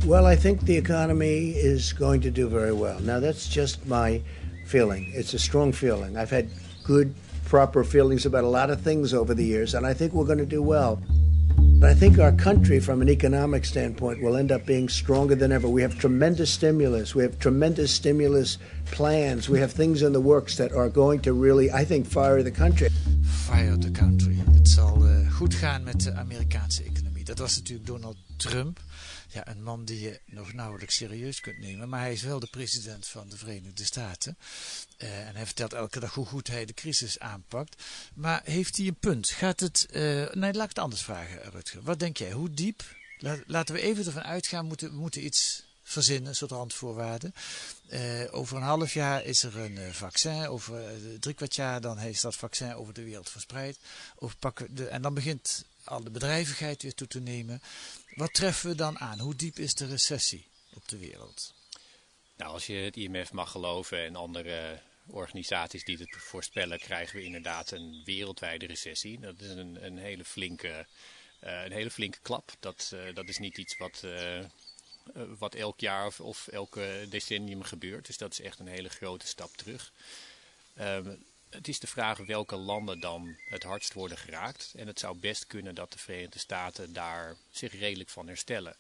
Well, 0.08 0.26
I 0.26 0.36
think 0.36 0.62
the 0.62 0.76
economy 0.76 1.52
is 1.52 1.94
going 1.94 2.22
to 2.22 2.32
do 2.32 2.50
very 2.50 2.74
well. 2.74 3.00
Now, 3.00 3.20
that's 3.20 3.48
just 3.48 3.86
my 3.86 4.24
feeling. 4.66 5.12
It's 5.14 5.36
a 5.36 5.40
strong 5.40 5.72
feeling. 5.72 6.18
I've 6.18 6.32
had 6.32 6.50
good, 6.84 7.14
proper 7.46 7.84
feelings 7.84 8.26
about 8.26 8.44
a 8.44 8.48
lot 8.48 8.72
of 8.72 8.82
things 8.82 9.14
over 9.14 9.36
the 9.36 9.46
years, 9.46 9.76
and 9.76 9.86
I 9.86 9.94
think 9.94 10.14
we're 10.14 10.26
going 10.26 10.40
to 10.40 10.46
do 10.48 10.64
well. 10.64 11.00
But 11.80 11.92
I 11.92 11.94
think 11.94 12.18
our 12.18 12.32
country, 12.32 12.80
from 12.80 13.02
an 13.02 13.10
economic 13.10 13.64
standpoint, 13.64 14.20
will 14.20 14.36
end 14.36 14.52
up 14.52 14.66
being 14.66 14.90
stronger 14.90 15.36
than 15.36 15.52
ever. 15.52 15.70
We 15.70 15.84
have 15.84 15.96
tremendous 16.00 16.50
stimulus. 16.50 17.14
We 17.14 17.22
have 17.22 17.38
tremendous 17.38 17.92
stimulus 17.92 18.58
plans. 18.86 19.48
We 19.48 19.60
have 19.60 19.72
things 19.72 20.02
in 20.02 20.12
the 20.12 20.20
works 20.20 20.56
that 20.56 20.72
are 20.72 20.90
going 20.90 21.22
to 21.22 21.34
really, 21.34 21.72
I 21.72 21.86
think, 21.86 22.08
fire 22.08 22.42
the 22.42 22.52
country. 22.52 22.90
Fire 23.46 23.78
the 23.78 23.92
country. 23.92 24.36
Het 24.54 24.70
zal 24.70 25.06
uh, 25.06 25.32
goed 25.32 25.54
gaan 25.54 25.84
met 25.84 26.02
de 26.02 26.14
Amerikaanse 26.14 26.84
economie. 26.84 27.24
Dat 27.24 27.40
was 27.40 27.56
natuurlijk 27.56 27.88
Donald 27.88 28.18
Trump. 28.38 28.80
Ja, 29.38 29.48
een 29.48 29.64
man 29.64 29.86
die 29.86 30.00
je 30.00 30.20
nog 30.26 30.54
nauwelijks 30.54 30.96
serieus 30.96 31.40
kunt 31.40 31.58
nemen. 31.58 31.90
Maar 31.90 32.00
hij 32.00 32.14
is 32.14 32.22
wel 32.22 32.40
de 32.40 32.48
president 32.48 33.08
van 33.08 33.30
de 33.30 33.38
Verenigde 33.38 33.86
Staten. 33.86 34.38
Uh, 34.98 35.28
en 35.28 35.36
hij 35.36 35.46
vertelt 35.46 35.74
elke 35.74 36.00
dag 36.00 36.14
hoe 36.14 36.26
goed 36.26 36.48
hij 36.48 36.66
de 36.66 36.74
crisis 36.74 37.20
aanpakt. 37.20 37.84
Maar 38.14 38.42
heeft 38.44 38.78
hij 38.78 38.88
een 38.88 39.00
punt? 39.00 39.30
Gaat 39.30 39.60
het... 39.60 39.88
Uh, 39.92 40.02
nee, 40.32 40.54
laat 40.54 40.64
ik 40.64 40.70
het 40.70 40.80
anders 40.80 41.02
vragen, 41.02 41.52
Rutger. 41.52 41.82
Wat 41.82 42.00
denk 42.00 42.18
jij? 42.18 42.32
Hoe 42.32 42.54
diep? 42.54 42.84
La 43.18 43.38
laten 43.46 43.76
we 43.76 43.82
even 43.82 44.06
ervan 44.06 44.24
uitgaan, 44.24 44.70
we 44.70 44.90
moeten, 44.92 45.26
iets 45.26 45.64
verzinnen, 45.84 46.30
een 46.30 46.36
soort 46.36 46.52
randvoorwaarden. 46.52 47.34
Uh, 47.90 48.24
over 48.32 48.58
een 48.58 48.64
half 48.64 48.94
jaar 48.94 49.24
is 49.24 49.44
er 49.44 49.58
een 49.58 49.94
vaccin, 49.94 50.48
over 50.48 50.82
uh, 50.82 51.20
drie 51.20 51.36
kwart 51.36 51.56
jaar 51.56 51.82
dan 51.82 52.00
is 52.00 52.22
dat 52.22 52.36
vaccin 52.36 52.76
over 52.76 52.94
de 52.94 53.04
wereld 53.04 53.30
verspreid. 53.30 53.78
En 54.90 55.02
dan 55.02 55.14
begint 55.14 55.66
al 55.84 56.04
de 56.04 56.10
bedrijvigheid 56.10 56.82
weer 56.82 56.96
toe 56.96 57.08
te 57.08 57.20
nemen. 57.20 57.62
Wat 58.18 58.34
treffen 58.34 58.70
we 58.70 58.76
dan 58.76 59.00
aan? 59.00 59.20
Hoe 59.20 59.36
diep 59.36 59.60
is 59.60 59.74
de 59.74 59.86
recessie 59.86 60.48
op 60.74 60.88
de 60.88 60.98
wereld? 60.98 61.54
Nou, 62.38 62.52
als 62.52 62.66
je 62.66 62.74
het 62.74 62.98
IMF 62.98 63.32
mag 63.32 63.52
geloven 63.52 64.06
en 64.06 64.16
andere 64.16 64.82
organisaties 65.06 65.84
die 65.84 65.98
het 65.98 66.16
voorspellen, 66.18 66.80
krijgen 66.80 67.16
we 67.16 67.24
inderdaad 67.24 67.72
een 67.72 68.02
wereldwijde 68.06 68.66
recessie. 68.66 69.20
Dat 69.20 69.40
is 69.40 69.50
een, 69.50 69.86
een 69.86 69.98
hele 69.98 70.26
flinke, 70.26 70.86
een 71.40 71.72
hele 71.72 71.92
flinke 71.92 72.18
klap. 72.22 72.52
Dat, 72.60 72.96
dat 73.14 73.30
is 73.30 73.38
niet 73.38 73.58
iets 73.58 73.78
wat 73.78 74.02
uh, 74.06 74.44
wat 75.38 75.56
elk 75.56 75.80
jaar 75.80 76.14
of, 76.20 76.48
elke 76.48 77.06
decennium 77.10 77.64
gebeurt. 77.64 78.06
Dus 78.06 78.18
dat 78.18 78.32
is 78.32 78.42
echt 78.42 78.60
een 78.60 78.68
hele 78.68 78.90
grote 78.90 79.28
stap 79.28 79.58
terug. 79.58 79.92
Um, 80.80 81.24
het 81.58 81.68
is 81.68 81.80
de 81.80 81.88
vraag 81.88 82.18
welke 82.18 82.56
landen 82.56 83.00
dan 83.00 83.36
het 83.50 83.64
hardst 83.64 83.94
worden 83.94 84.18
geraakt. 84.18 84.74
En 84.76 84.88
het 84.88 85.00
zou 85.00 85.18
best 85.18 85.48
kunnen 85.48 85.76
dat 85.76 85.92
de 85.92 86.00
Verenigde 86.00 86.40
Staten 86.40 86.94
daar 86.94 87.36
zich 87.52 87.80
redelijk 87.80 88.10
van 88.10 88.28
herstellen. 88.28 88.76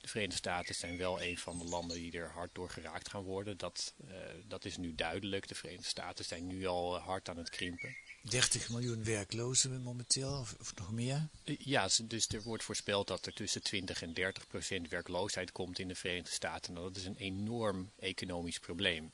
De 0.00 0.08
Verenigde 0.08 0.36
Staten 0.36 0.74
zijn 0.74 0.96
wel 0.96 1.22
een 1.22 1.38
van 1.38 1.58
de 1.58 1.64
landen 1.64 1.96
die 1.96 2.12
er 2.12 2.30
hard 2.30 2.50
door 2.54 2.70
geraakt 2.70 3.08
gaan 3.08 3.22
worden. 3.22 3.56
Dat, 3.56 3.94
uh, 4.04 4.14
dat 4.48 4.64
is 4.64 4.76
nu 4.76 4.94
duidelijk. 4.94 5.48
De 5.48 5.54
Verenigde 5.54 5.88
Staten 5.88 6.24
zijn 6.24 6.46
nu 6.46 6.66
al 6.66 6.98
hard 6.98 7.28
aan 7.28 7.36
het 7.36 7.50
krimpen. 7.50 7.96
30 8.22 8.68
miljoen 8.68 9.04
werklozen 9.04 9.82
momenteel, 9.82 10.38
of, 10.38 10.54
of 10.60 10.74
nog 10.74 10.92
meer. 10.92 11.28
Ja, 11.44 11.88
dus 12.02 12.28
er 12.28 12.42
wordt 12.42 12.64
voorspeld 12.64 13.06
dat 13.06 13.26
er 13.26 13.32
tussen 13.32 13.62
20 13.62 14.02
en 14.02 14.14
30 14.14 14.46
procent 14.46 14.88
werkloosheid 14.88 15.52
komt 15.52 15.78
in 15.78 15.88
de 15.88 15.94
Verenigde 15.94 16.30
Staten. 16.30 16.72
Nou, 16.72 16.86
dat 16.86 16.96
is 16.96 17.04
een 17.04 17.16
enorm 17.16 17.90
economisch 17.98 18.58
probleem. 18.58 19.12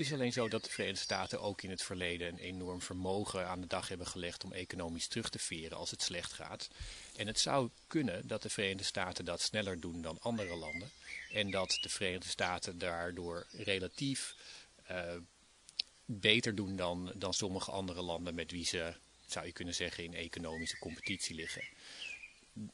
Het 0.00 0.08
is 0.08 0.14
alleen 0.14 0.32
zo 0.32 0.48
dat 0.48 0.64
de 0.64 0.70
Verenigde 0.70 1.02
Staten 1.02 1.40
ook 1.40 1.62
in 1.62 1.70
het 1.70 1.82
verleden 1.82 2.28
een 2.28 2.38
enorm 2.38 2.82
vermogen 2.82 3.46
aan 3.46 3.60
de 3.60 3.66
dag 3.66 3.88
hebben 3.88 4.06
gelegd 4.06 4.44
om 4.44 4.52
economisch 4.52 5.06
terug 5.06 5.28
te 5.28 5.38
veren 5.38 5.76
als 5.76 5.90
het 5.90 6.02
slecht 6.02 6.32
gaat. 6.32 6.68
En 7.16 7.26
het 7.26 7.38
zou 7.38 7.70
kunnen 7.86 8.26
dat 8.26 8.42
de 8.42 8.48
Verenigde 8.48 8.84
Staten 8.84 9.24
dat 9.24 9.40
sneller 9.40 9.80
doen 9.80 10.02
dan 10.02 10.20
andere 10.20 10.56
landen. 10.56 10.90
En 11.32 11.50
dat 11.50 11.78
de 11.80 11.88
Verenigde 11.88 12.28
Staten 12.28 12.78
daardoor 12.78 13.46
relatief 13.50 14.34
uh, 14.90 15.16
beter 16.04 16.54
doen 16.54 16.76
dan, 16.76 17.12
dan 17.14 17.34
sommige 17.34 17.70
andere 17.70 18.02
landen 18.02 18.34
met 18.34 18.50
wie 18.50 18.64
ze, 18.64 18.94
zou 19.26 19.46
je 19.46 19.52
kunnen 19.52 19.74
zeggen, 19.74 20.04
in 20.04 20.14
economische 20.14 20.78
competitie 20.78 21.34
liggen. 21.34 21.64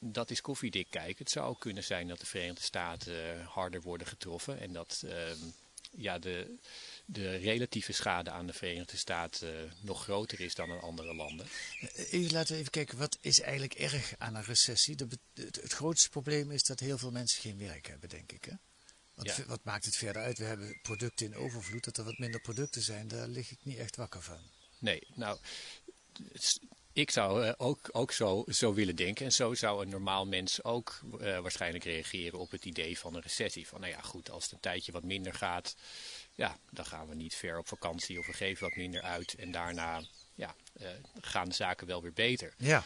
Dat 0.00 0.30
is 0.30 0.40
koffiedik 0.40 0.86
kijken. 0.90 1.18
Het 1.18 1.30
zou 1.30 1.56
kunnen 1.58 1.84
zijn 1.84 2.08
dat 2.08 2.20
de 2.20 2.26
Verenigde 2.26 2.62
Staten 2.62 3.42
harder 3.44 3.82
worden 3.82 4.06
getroffen 4.06 4.60
en 4.60 4.72
dat 4.72 5.02
uh, 5.04 5.12
ja, 5.96 6.18
de, 6.18 6.56
de 7.06 7.36
relatieve 7.36 7.92
schade 7.92 8.30
aan 8.30 8.46
de 8.46 8.52
Verenigde 8.52 8.96
Staten 8.96 9.72
nog 9.80 10.02
groter 10.02 10.40
is 10.40 10.54
dan 10.54 10.70
aan 10.70 10.80
andere 10.80 11.14
landen. 11.14 11.46
Even, 11.94 12.32
laten 12.32 12.52
we 12.52 12.58
even 12.60 12.70
kijken, 12.70 12.98
wat 12.98 13.18
is 13.20 13.40
eigenlijk 13.40 13.74
erg 13.74 14.14
aan 14.18 14.34
een 14.34 14.44
recessie? 14.44 14.96
De, 14.96 15.06
het, 15.34 15.56
het, 15.62 15.72
grootste 15.72 16.08
probleem 16.08 16.50
is 16.50 16.62
dat 16.62 16.80
heel 16.80 16.98
veel 16.98 17.10
mensen 17.10 17.40
geen 17.40 17.58
werk 17.58 17.86
hebben, 17.86 18.08
denk 18.08 18.32
ik. 18.32 18.44
Hè? 18.44 18.52
Wat, 19.14 19.36
Ja. 19.36 19.46
wat 19.46 19.64
maakt 19.64 19.84
het 19.84 19.96
verder 19.96 20.22
uit? 20.22 20.38
We 20.38 20.44
hebben 20.44 20.78
producten 20.82 21.26
in 21.26 21.34
overvloed. 21.34 21.84
Dat 21.84 21.96
er 21.96 22.04
wat 22.04 22.18
minder 22.18 22.40
producten 22.40 22.82
zijn, 22.82 23.08
daar 23.08 23.28
lig 23.28 23.50
ik 23.50 23.58
niet 23.62 23.78
echt 23.78 23.96
wakker 23.96 24.22
van. 24.22 24.40
Nee, 24.78 25.06
nou, 25.14 25.38
ik 26.92 27.10
zou 27.10 27.44
eh, 27.44 27.52
ook, 27.56 27.88
ook 27.92 28.12
zo, 28.12 28.44
zo 28.48 28.74
willen 28.74 28.96
denken. 28.96 29.24
En 29.24 29.32
zo 29.32 29.54
zou 29.54 29.82
een 29.82 29.88
normaal 29.88 30.26
mens 30.26 30.64
ook 30.64 31.00
eh, 31.20 31.38
waarschijnlijk 31.38 31.84
reageren 31.84 32.38
op 32.38 32.50
het 32.50 32.64
idee 32.64 32.98
van 32.98 33.14
een 33.14 33.22
recessie. 33.22 33.68
Van 33.68 33.80
nou 33.80 33.92
ja, 33.92 34.00
goed, 34.00 34.30
als 34.30 34.44
het 34.44 34.52
een 34.52 34.60
tijdje 34.60 34.92
wat 34.92 35.04
minder 35.04 35.34
gaat, 35.34 35.76
ja, 36.36 36.58
dan 36.70 36.86
gaan 36.86 37.08
we 37.08 37.14
niet 37.14 37.34
ver 37.34 37.58
op 37.58 37.68
vakantie 37.68 38.18
of 38.18 38.26
we 38.26 38.32
geven 38.32 38.68
wat 38.68 38.76
minder 38.76 39.02
uit. 39.02 39.34
En 39.34 39.50
daarna 39.50 40.02
ja, 40.34 40.54
eh, 40.72 40.88
gaan 41.20 41.48
de 41.48 41.54
zaken 41.54 41.86
wel 41.86 42.02
weer 42.02 42.12
beter. 42.12 42.54
Ja. 42.58 42.84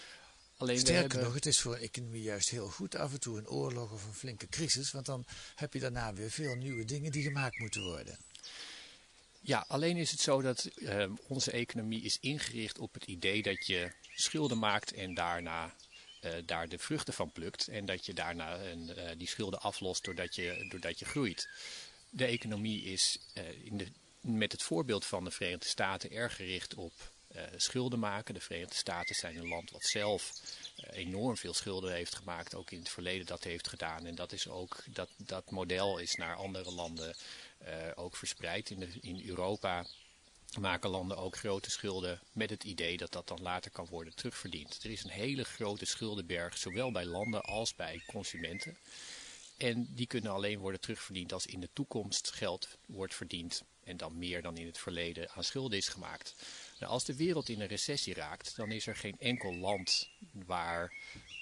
Alleen 0.56 0.78
Sterker 0.78 1.00
hebben- 1.00 1.22
nog, 1.22 1.34
het 1.34 1.46
is 1.46 1.60
voor 1.60 1.74
een 1.74 1.80
economie 1.80 2.22
juist 2.22 2.48
heel 2.48 2.68
goed 2.68 2.94
af 2.94 3.12
en 3.12 3.20
toe 3.20 3.38
een 3.38 3.48
oorlog 3.48 3.92
of 3.92 4.04
een 4.06 4.14
flinke 4.14 4.48
crisis. 4.48 4.90
Want 4.90 5.06
dan 5.06 5.24
heb 5.54 5.72
je 5.72 5.80
daarna 5.80 6.12
weer 6.14 6.30
veel 6.30 6.54
nieuwe 6.54 6.84
dingen 6.84 7.12
die 7.12 7.22
gemaakt 7.22 7.58
moeten 7.58 7.82
worden. 7.82 8.18
Ja, 9.40 9.64
alleen 9.68 9.96
is 9.96 10.10
het 10.10 10.20
zo 10.20 10.42
dat 10.42 10.64
eh, 10.64 11.10
onze 11.26 11.50
economie 11.50 12.02
is 12.02 12.18
ingericht 12.20 12.78
op 12.78 12.94
het 12.94 13.04
idee 13.04 13.42
dat 13.42 13.66
je 13.66 13.92
schulden 14.14 14.58
maakt 14.58 14.92
en 14.92 15.14
daarna 15.14 15.74
eh, 16.20 16.32
daar 16.44 16.68
de 16.68 16.78
vruchten 16.78 17.14
van 17.14 17.32
plukt. 17.32 17.68
En 17.68 17.86
dat 17.86 18.06
je 18.06 18.12
daarna 18.12 18.58
een, 18.58 18.90
die 19.18 19.28
schulden 19.28 19.60
aflost 19.60 20.04
doordat 20.04 20.34
je, 20.34 20.66
doordat 20.68 20.98
je 20.98 21.04
groeit. 21.04 21.48
De 22.10 22.24
economie 22.24 22.82
is 22.82 23.18
eh, 23.34 23.64
in 23.64 23.76
de, 23.76 23.86
met 24.20 24.52
het 24.52 24.62
voorbeeld 24.62 25.04
van 25.04 25.24
de 25.24 25.30
Verenigde 25.30 25.68
Staten 25.68 26.10
erg 26.10 26.36
gericht 26.36 26.74
op 26.74 26.92
eh, 27.28 27.42
schulden 27.56 27.98
maken. 27.98 28.34
De 28.34 28.40
Verenigde 28.40 28.74
Staten 28.74 29.14
zijn 29.14 29.36
een 29.36 29.48
land 29.48 29.70
wat 29.70 29.84
zelf 29.84 30.32
eh, 30.76 30.96
enorm 30.98 31.36
veel 31.36 31.54
schulden 31.54 31.92
heeft 31.92 32.14
gemaakt, 32.14 32.54
ook 32.54 32.70
in 32.70 32.78
het 32.78 32.88
verleden 32.88 33.26
dat 33.26 33.44
heeft 33.44 33.68
gedaan. 33.68 34.06
En 34.06 34.14
dat, 34.14 34.32
is 34.32 34.48
ook, 34.48 34.84
dat, 34.86 35.08
dat 35.16 35.50
model 35.50 35.98
is 35.98 36.14
naar 36.14 36.36
andere 36.36 36.72
landen 36.72 37.14
ook 37.94 38.16
verspreid. 38.16 38.70
In, 38.70 39.02
in 39.02 39.28
Europa 39.28 39.86
maken 40.58 40.90
landen 40.90 41.16
ook 41.16 41.36
grote 41.36 41.70
schulden 41.70 42.20
met 42.32 42.50
het 42.50 42.64
idee 42.64 42.96
dat 42.96 43.12
dat 43.12 43.28
dan 43.28 43.42
later 43.42 43.70
kan 43.70 43.86
worden 43.90 44.14
terugverdiend. 44.14 44.80
Er 44.82 44.90
is 44.90 45.04
een 45.04 45.10
hele 45.10 45.44
grote 45.44 45.84
schuldenberg, 45.84 46.58
zowel 46.58 46.92
bij 46.92 47.04
landen 47.04 47.42
als 47.42 47.74
bij 47.74 48.02
consumenten. 48.06 48.76
En 49.60 49.86
die 49.94 50.06
kunnen 50.06 50.32
alleen 50.32 50.58
worden 50.58 50.80
terugverdiend 50.80 51.32
als 51.32 51.46
in 51.46 51.60
de 51.60 51.68
toekomst 51.72 52.30
geld 52.30 52.78
wordt 52.86 53.14
verdiend 53.14 53.62
en 53.84 53.96
dan 53.96 54.18
meer 54.18 54.42
dan 54.42 54.56
in 54.56 54.66
het 54.66 54.78
verleden 54.78 55.30
aan 55.30 55.44
schulden 55.44 55.78
is 55.78 55.88
gemaakt. 55.88 56.34
Nou, 56.78 56.92
als 56.92 57.04
de 57.04 57.16
wereld 57.16 57.48
in 57.48 57.60
een 57.60 57.66
recessie 57.66 58.14
raakt, 58.14 58.56
dan 58.56 58.70
is 58.70 58.86
er 58.86 58.96
geen 58.96 59.16
enkel 59.18 59.54
land 59.54 60.08
waar 60.32 60.92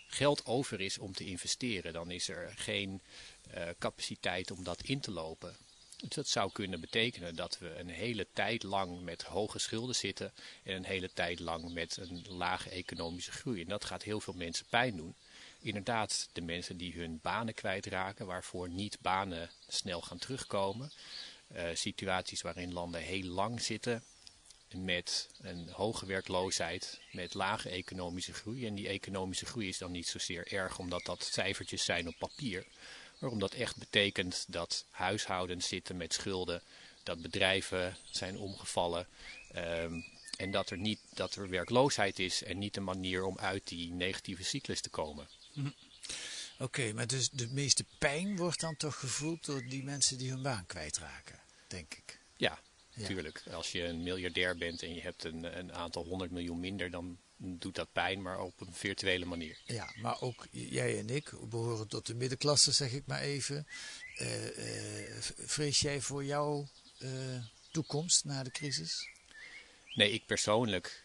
geld 0.06 0.46
over 0.46 0.80
is 0.80 0.98
om 0.98 1.12
te 1.12 1.24
investeren. 1.24 1.92
Dan 1.92 2.10
is 2.10 2.28
er 2.28 2.52
geen 2.56 3.02
eh, 3.50 3.68
capaciteit 3.78 4.50
om 4.50 4.64
dat 4.64 4.82
in 4.82 5.00
te 5.00 5.10
lopen. 5.10 5.56
Dus 5.96 6.14
dat 6.14 6.28
zou 6.28 6.52
kunnen 6.52 6.80
betekenen 6.80 7.34
dat 7.34 7.58
we 7.58 7.74
een 7.74 7.88
hele 7.88 8.26
tijd 8.32 8.62
lang 8.62 9.02
met 9.02 9.22
hoge 9.22 9.58
schulden 9.58 9.94
zitten 9.94 10.32
en 10.62 10.76
een 10.76 10.84
hele 10.84 11.12
tijd 11.12 11.40
lang 11.40 11.72
met 11.72 11.96
een 11.96 12.24
lage 12.28 12.70
economische 12.70 13.32
groei. 13.32 13.60
En 13.60 13.68
dat 13.68 13.84
gaat 13.84 14.02
heel 14.02 14.20
veel 14.20 14.34
mensen 14.34 14.66
pijn 14.68 14.96
doen. 14.96 15.14
Inderdaad, 15.60 16.28
de 16.32 16.40
mensen 16.40 16.76
die 16.76 16.92
hun 16.92 17.18
banen 17.22 17.54
kwijtraken, 17.54 18.26
waarvoor 18.26 18.68
niet 18.68 18.98
banen 19.00 19.50
snel 19.68 20.00
gaan 20.00 20.18
terugkomen. 20.18 20.92
Eh, 21.48 21.64
situaties 21.74 22.42
waarin 22.42 22.72
landen 22.72 23.00
heel 23.00 23.28
lang 23.28 23.62
zitten 23.62 24.02
met 24.76 25.30
een 25.40 25.68
hoge 25.68 26.06
werkloosheid, 26.06 27.00
met 27.12 27.34
lage 27.34 27.68
economische 27.68 28.32
groei. 28.32 28.66
En 28.66 28.74
die 28.74 28.88
economische 28.88 29.46
groei 29.46 29.68
is 29.68 29.78
dan 29.78 29.92
niet 29.92 30.08
zozeer 30.08 30.52
erg 30.52 30.78
omdat 30.78 31.04
dat 31.04 31.24
cijfertjes 31.24 31.84
zijn 31.84 32.08
op 32.08 32.14
papier. 32.18 32.66
Maar 33.18 33.30
omdat 33.30 33.54
echt 33.54 33.76
betekent 33.76 34.44
dat 34.48 34.84
huishoudens 34.90 35.68
zitten 35.68 35.96
met 35.96 36.12
schulden, 36.12 36.62
dat 37.02 37.22
bedrijven 37.22 37.96
zijn 38.10 38.38
omgevallen. 38.38 39.06
ehm, 39.52 40.00
en 40.36 40.50
dat 40.50 40.70
er, 40.70 40.78
niet, 40.78 41.00
dat 41.14 41.34
er 41.34 41.48
werkloosheid 41.48 42.18
is 42.18 42.42
en 42.42 42.58
niet 42.58 42.76
een 42.76 42.84
manier 42.84 43.24
om 43.24 43.38
uit 43.38 43.68
die 43.68 43.92
negatieve 43.92 44.44
cyclus 44.44 44.80
te 44.80 44.90
komen. 44.90 45.28
Oké, 46.58 46.92
maar 46.92 47.06
dus 47.06 47.30
de 47.30 47.48
meeste 47.48 47.84
pijn 47.98 48.36
wordt 48.36 48.60
dan 48.60 48.76
toch 48.76 48.98
gevoeld 48.98 49.44
door 49.44 49.64
die 49.68 49.84
mensen 49.84 50.18
die 50.18 50.30
hun 50.30 50.42
baan 50.42 50.66
kwijtraken, 50.66 51.38
denk 51.66 51.94
ik. 51.94 52.18
Ja, 52.36 52.58
Ja. 52.90 53.00
natuurlijk. 53.00 53.42
Als 53.52 53.72
je 53.72 53.82
een 53.84 54.02
miljardair 54.02 54.56
bent 54.56 54.82
en 54.82 54.94
je 54.94 55.00
hebt 55.00 55.24
een, 55.24 55.58
een 55.58 55.72
aantal 55.74 56.04
honderd 56.04 56.30
miljoen 56.30 56.60
minder, 56.60 56.90
dan 56.90 57.18
doet 57.36 57.74
dat 57.74 57.92
pijn, 57.92 58.22
maar 58.22 58.40
op 58.40 58.60
een 58.60 58.72
virtuele 58.74 59.24
manier. 59.24 59.58
Ja, 59.64 59.92
maar 59.96 60.20
ook 60.20 60.46
jij 60.50 60.98
en 60.98 61.10
ik 61.10 61.32
behoren 61.48 61.88
tot 61.88 62.06
de 62.06 62.14
middenklasse, 62.14 62.72
zeg 62.72 62.92
ik 62.92 63.06
maar 63.06 63.20
even. 63.20 63.66
Eh, 64.16 64.26
vrees 65.36 65.80
jij 65.80 66.00
voor 66.00 66.24
jouw 66.24 66.68
eh, 66.98 67.08
toekomst 67.70 68.24
na 68.24 68.42
de 68.42 68.50
crisis? 68.50 69.08
Nee, 69.94 70.10
ik 70.12 70.26
persoonlijk 70.26 71.04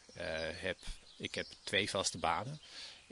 heb, 0.54 0.78
ik 1.18 1.36
heb 1.36 1.48
twee 1.64 1.90
vaste 1.90 2.18
banen. 2.18 2.62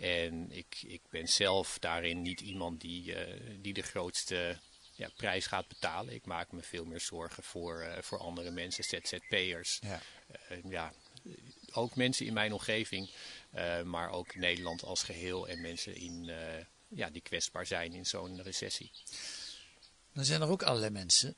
En 0.01 0.51
ik, 0.51 0.81
ik 0.87 1.01
ben 1.09 1.27
zelf 1.27 1.79
daarin 1.79 2.21
niet 2.21 2.41
iemand 2.41 2.81
die, 2.81 3.15
eh, 3.15 3.55
die 3.59 3.73
de 3.73 3.81
grootste 3.81 4.57
ja, 4.95 5.09
prijs 5.15 5.45
gaat 5.45 5.67
betalen. 5.67 6.13
Ik 6.13 6.25
maak 6.25 6.51
me 6.51 6.61
veel 6.61 6.85
meer 6.85 6.99
zorgen 6.99 7.43
voor, 7.43 7.81
eh, 7.81 8.01
voor 8.01 8.17
andere 8.17 8.51
mensen, 8.51 8.83
ZZP'ers. 8.83 9.79
Ja. 9.81 10.01
Eh, 10.47 10.57
ja, 10.69 10.93
ook 11.71 11.95
mensen 11.95 12.25
in 12.25 12.33
mijn 12.33 12.53
omgeving, 12.53 13.09
maar 13.83 14.09
ook 14.09 14.35
Nederland 14.35 14.83
als 14.83 15.03
geheel 15.03 15.47
en 15.47 15.61
mensen 15.61 15.95
in, 15.95 16.31
ja, 16.87 17.09
die 17.09 17.21
kwetsbaar 17.21 17.65
zijn 17.65 17.93
in 17.93 18.05
zo'n 18.05 18.41
recessie. 18.41 18.91
Dan 20.13 20.25
zijn 20.25 20.41
er 20.41 20.49
ook 20.49 20.63
allerlei 20.63 20.91
mensen, 20.91 21.35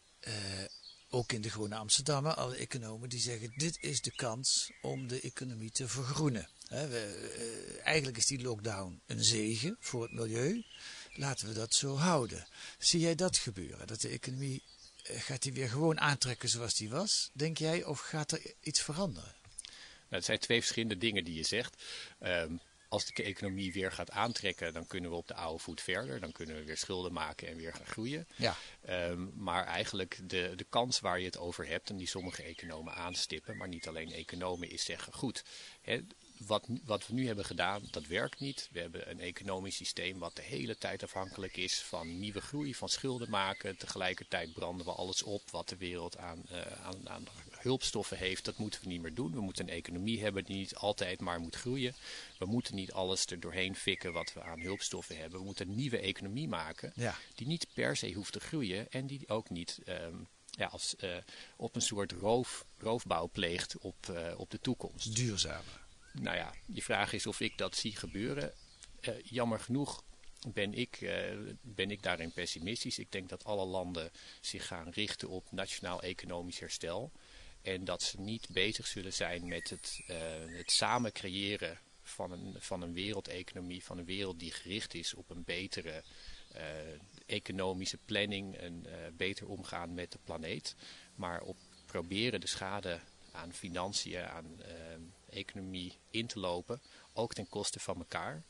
ook 1.13 1.31
in 1.31 1.41
de 1.41 1.49
Groene 1.49 1.75
Amsterdammer, 1.75 2.33
alle 2.33 2.55
economen, 2.55 3.09
die 3.09 3.19
zeggen: 3.19 3.53
dit 3.55 3.77
is 3.81 4.01
de 4.01 4.11
kans 4.11 4.71
om 4.81 5.07
de 5.07 5.21
economie 5.21 5.71
te 5.71 5.87
vergroenen. 5.87 6.47
We, 6.69 7.75
eh, 7.77 7.85
eigenlijk 7.85 8.17
is 8.17 8.25
die 8.25 8.41
lockdown 8.41 9.01
een 9.05 9.23
zegen 9.23 9.77
voor 9.79 10.01
het 10.01 10.11
milieu. 10.11 10.63
Laten 11.13 11.47
we 11.47 11.53
dat 11.53 11.73
zo 11.73 11.95
houden. 11.95 12.47
Zie 12.77 12.99
jij 12.99 13.15
dat 13.15 13.37
gebeuren? 13.37 13.87
Dat 13.87 14.01
de 14.01 14.09
economie 14.09 14.63
eh, 15.03 15.21
gaat 15.21 15.41
die 15.41 15.53
weer 15.53 15.69
gewoon 15.69 15.99
aantrekken 15.99 16.49
zoals 16.49 16.75
die 16.75 16.89
was, 16.89 17.29
denk 17.33 17.57
jij, 17.57 17.83
of 17.83 17.99
gaat 17.99 18.31
er 18.31 18.41
iets 18.61 18.81
veranderen? 18.81 19.35
Nou, 20.09 20.25
het 20.25 20.25
zijn 20.25 20.39
twee 20.39 20.59
verschillende 20.59 20.97
dingen 20.97 21.23
die 21.23 21.35
je 21.35 21.43
zegt. 21.43 21.83
Ehm, 22.19 22.55
als 22.93 23.05
de 23.05 23.23
economie 23.23 23.73
weer 23.73 23.91
gaat 23.91 24.11
aantrekken, 24.11 24.73
dan 24.73 24.87
kunnen 24.87 25.09
we 25.09 25.15
op 25.15 25.27
de 25.27 25.33
oude 25.33 25.63
voet 25.63 25.81
verder. 25.81 26.19
Dan 26.19 26.31
kunnen 26.31 26.55
we 26.55 26.63
weer 26.63 26.77
schulden 26.77 27.13
maken 27.13 27.47
en 27.47 27.55
weer 27.55 27.73
gaan 27.73 27.85
groeien. 27.85 28.27
Ja. 28.35 28.55
Ehm, 28.85 29.27
maar 29.43 29.65
eigenlijk 29.65 30.19
de, 30.23 30.53
de 30.55 30.65
kans 30.69 30.99
waar 30.99 31.19
je 31.19 31.25
het 31.25 31.37
over 31.37 31.67
hebt 31.67 31.89
en 31.89 31.97
die 31.97 32.07
sommige 32.07 32.43
economen 32.43 32.93
aanstippen, 32.93 33.57
maar 33.57 33.67
niet 33.67 33.87
alleen 33.87 34.11
economen, 34.11 34.69
is 34.69 34.85
zeggen: 34.85 35.13
goed, 35.13 35.43
hè, 35.81 35.99
wat, 36.37 36.67
wat 36.85 37.07
we 37.07 37.13
nu 37.13 37.27
hebben 37.27 37.45
gedaan, 37.45 37.87
dat 37.91 38.05
werkt 38.05 38.39
niet. 38.39 38.69
We 38.71 38.79
hebben 38.79 39.09
een 39.09 39.19
economisch 39.19 39.75
systeem 39.75 40.19
wat 40.19 40.35
de 40.35 40.41
hele 40.41 40.77
tijd 40.77 41.03
afhankelijk 41.03 41.57
is 41.57 41.81
van 41.81 42.19
nieuwe 42.19 42.41
groei, 42.41 42.75
van 42.75 42.89
schulden 42.89 43.29
maken. 43.29 43.77
Tegelijkertijd 43.77 44.53
branden 44.53 44.85
we 44.85 44.91
alles 44.91 45.23
op 45.23 45.49
wat 45.49 45.69
de 45.69 45.77
wereld 45.77 46.17
aan, 46.17 46.43
eh, 46.49 46.85
aan, 46.85 47.09
aan 47.09 47.27
hulpstoffen 47.63 48.17
heeft. 48.17 48.45
Dat 48.45 48.57
moeten 48.57 48.81
we 48.81 48.87
niet 48.87 49.01
meer 49.01 49.13
doen. 49.13 49.31
We 49.31 49.41
moeten 49.41 49.67
een 49.67 49.73
economie 49.73 50.21
hebben 50.21 50.43
die 50.43 50.55
niet 50.55 50.75
altijd 50.75 51.19
maar 51.19 51.39
moet 51.39 51.55
groeien. 51.55 51.95
We 52.39 52.45
moeten 52.45 52.75
niet 52.75 52.91
alles 52.91 53.25
er 53.25 53.39
doorheen 53.39 53.75
fikken 53.75 54.13
wat 54.13 54.33
we 54.33 54.41
aan 54.41 54.59
hulpstoffen 54.59 55.17
hebben. 55.17 55.39
We 55.39 55.45
moeten 55.45 55.69
een 55.69 55.75
nieuwe 55.75 55.99
economie 55.99 56.47
maken 56.47 56.91
Ja. 56.95 57.15
die 57.35 57.47
niet 57.47 57.67
per 57.73 57.97
se 57.97 58.13
hoeft 58.13 58.31
te 58.31 58.39
groeien 58.39 58.91
en 58.91 59.07
die 59.07 59.29
ook 59.29 59.49
niet 59.49 59.79
ehm, 59.85 60.15
ja, 60.49 60.65
als, 60.67 60.95
op 61.55 61.75
een 61.75 61.81
soort 61.81 62.11
roof, 62.11 62.65
roofbouw 62.77 63.29
pleegt 63.29 63.77
op, 63.77 63.95
op 64.37 64.49
de 64.51 64.59
toekomst. 64.59 65.15
Duurzamer. 65.15 65.81
Nou 66.11 66.37
ja, 66.37 66.53
je 66.65 66.81
vraag 66.81 67.13
is 67.13 67.27
of 67.27 67.39
ik 67.39 67.57
dat 67.57 67.75
zie 67.75 67.95
gebeuren. 67.95 68.53
jammer 69.23 69.59
genoeg 69.59 70.03
ben 70.47 70.73
ik, 70.73 71.11
ben 71.61 71.91
ik 71.91 72.03
daarin 72.03 72.31
pessimistisch. 72.31 72.99
Ik 72.99 73.11
denk 73.11 73.29
dat 73.29 73.43
alle 73.43 73.65
landen 73.65 74.11
zich 74.41 74.67
gaan 74.67 74.89
richten 74.89 75.29
op 75.29 75.51
nationaal 75.51 76.01
economisch 76.01 76.59
herstel. 76.59 77.11
En 77.63 77.83
dat 77.83 78.03
ze 78.03 78.19
niet 78.19 78.47
bezig 78.49 78.87
zullen 78.87 79.13
zijn 79.13 79.47
met 79.47 79.69
het, 79.69 79.99
het 80.57 80.71
samen 80.71 81.11
creëren 81.11 81.79
van 82.01 82.31
een, 82.31 82.55
van 82.59 82.81
een 82.81 82.93
wereldeconomie, 82.93 83.83
van 83.83 83.97
een 83.97 84.05
wereld 84.05 84.39
die 84.39 84.51
gericht 84.51 84.93
is 84.93 85.13
op 85.13 85.29
een 85.29 85.43
betere 85.43 86.03
uh, 86.55 86.61
economische 87.25 87.97
planning 88.05 88.55
en 88.55 88.83
uh, 88.85 88.93
beter 89.17 89.47
omgaan 89.47 89.93
met 89.93 90.11
de 90.11 90.19
planeet. 90.23 90.75
Maar 91.15 91.41
op 91.41 91.57
proberen 91.85 92.41
de 92.41 92.47
schade 92.47 92.99
aan 93.31 93.53
financiën, 93.53 94.25
aan 94.25 94.59
uh, 94.59 95.37
economie 95.39 95.97
in 96.09 96.27
te 96.27 96.39
lopen, 96.39 96.81
ook 97.13 97.33
ten 97.33 97.49
koste 97.49 97.79
van 97.79 97.97
elkaar. 97.97 98.43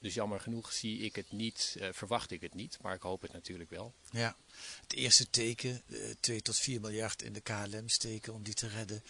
Dus 0.00 0.14
jammer 0.14 0.40
genoeg 0.40 0.72
zie 0.72 0.98
ik 0.98 1.16
het 1.16 1.32
niet, 1.32 1.76
verwacht 1.92 2.30
ik 2.30 2.40
het 2.40 2.54
niet, 2.54 2.78
maar 2.82 2.94
ik 2.94 3.02
hoop 3.02 3.22
het 3.22 3.32
natuurlijk 3.32 3.70
wel. 3.70 3.94
Ja, 4.10 4.36
het 4.82 4.92
eerste 4.92 5.30
teken, 5.30 5.82
2 6.20 6.42
tot 6.42 6.58
4 6.58 6.80
miljard 6.80 7.22
in 7.22 7.32
de 7.32 7.40
KLM 7.40 7.88
steken 7.88 8.34
om 8.34 8.42
die 8.42 8.54
te 8.54 8.68
redden, 8.68 9.02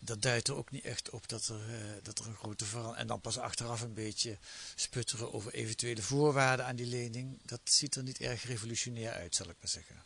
dat 0.00 0.22
duidt 0.22 0.48
er 0.48 0.54
ook 0.54 0.70
niet 0.70 0.84
echt 0.84 1.10
op 1.10 1.28
dat 1.28 1.48
er, 1.48 1.70
uh, 1.70 1.76
dat 2.02 2.18
er 2.18 2.26
een 2.26 2.36
grote 2.36 2.64
verandering... 2.64 3.00
En 3.00 3.06
dan 3.06 3.20
pas 3.20 3.38
achteraf 3.38 3.80
een 3.80 3.94
beetje 3.94 4.38
sputteren 4.74 5.32
over 5.32 5.54
eventuele 5.54 6.02
voorwaarden 6.02 6.66
aan 6.66 6.76
die 6.76 6.86
lening. 6.86 7.38
Dat 7.44 7.60
ziet 7.64 7.94
er 7.94 8.02
niet 8.02 8.20
erg 8.20 8.44
revolutionair 8.44 9.12
uit, 9.12 9.34
zal 9.34 9.48
ik 9.48 9.56
maar 9.60 9.68
zeggen. 9.68 10.02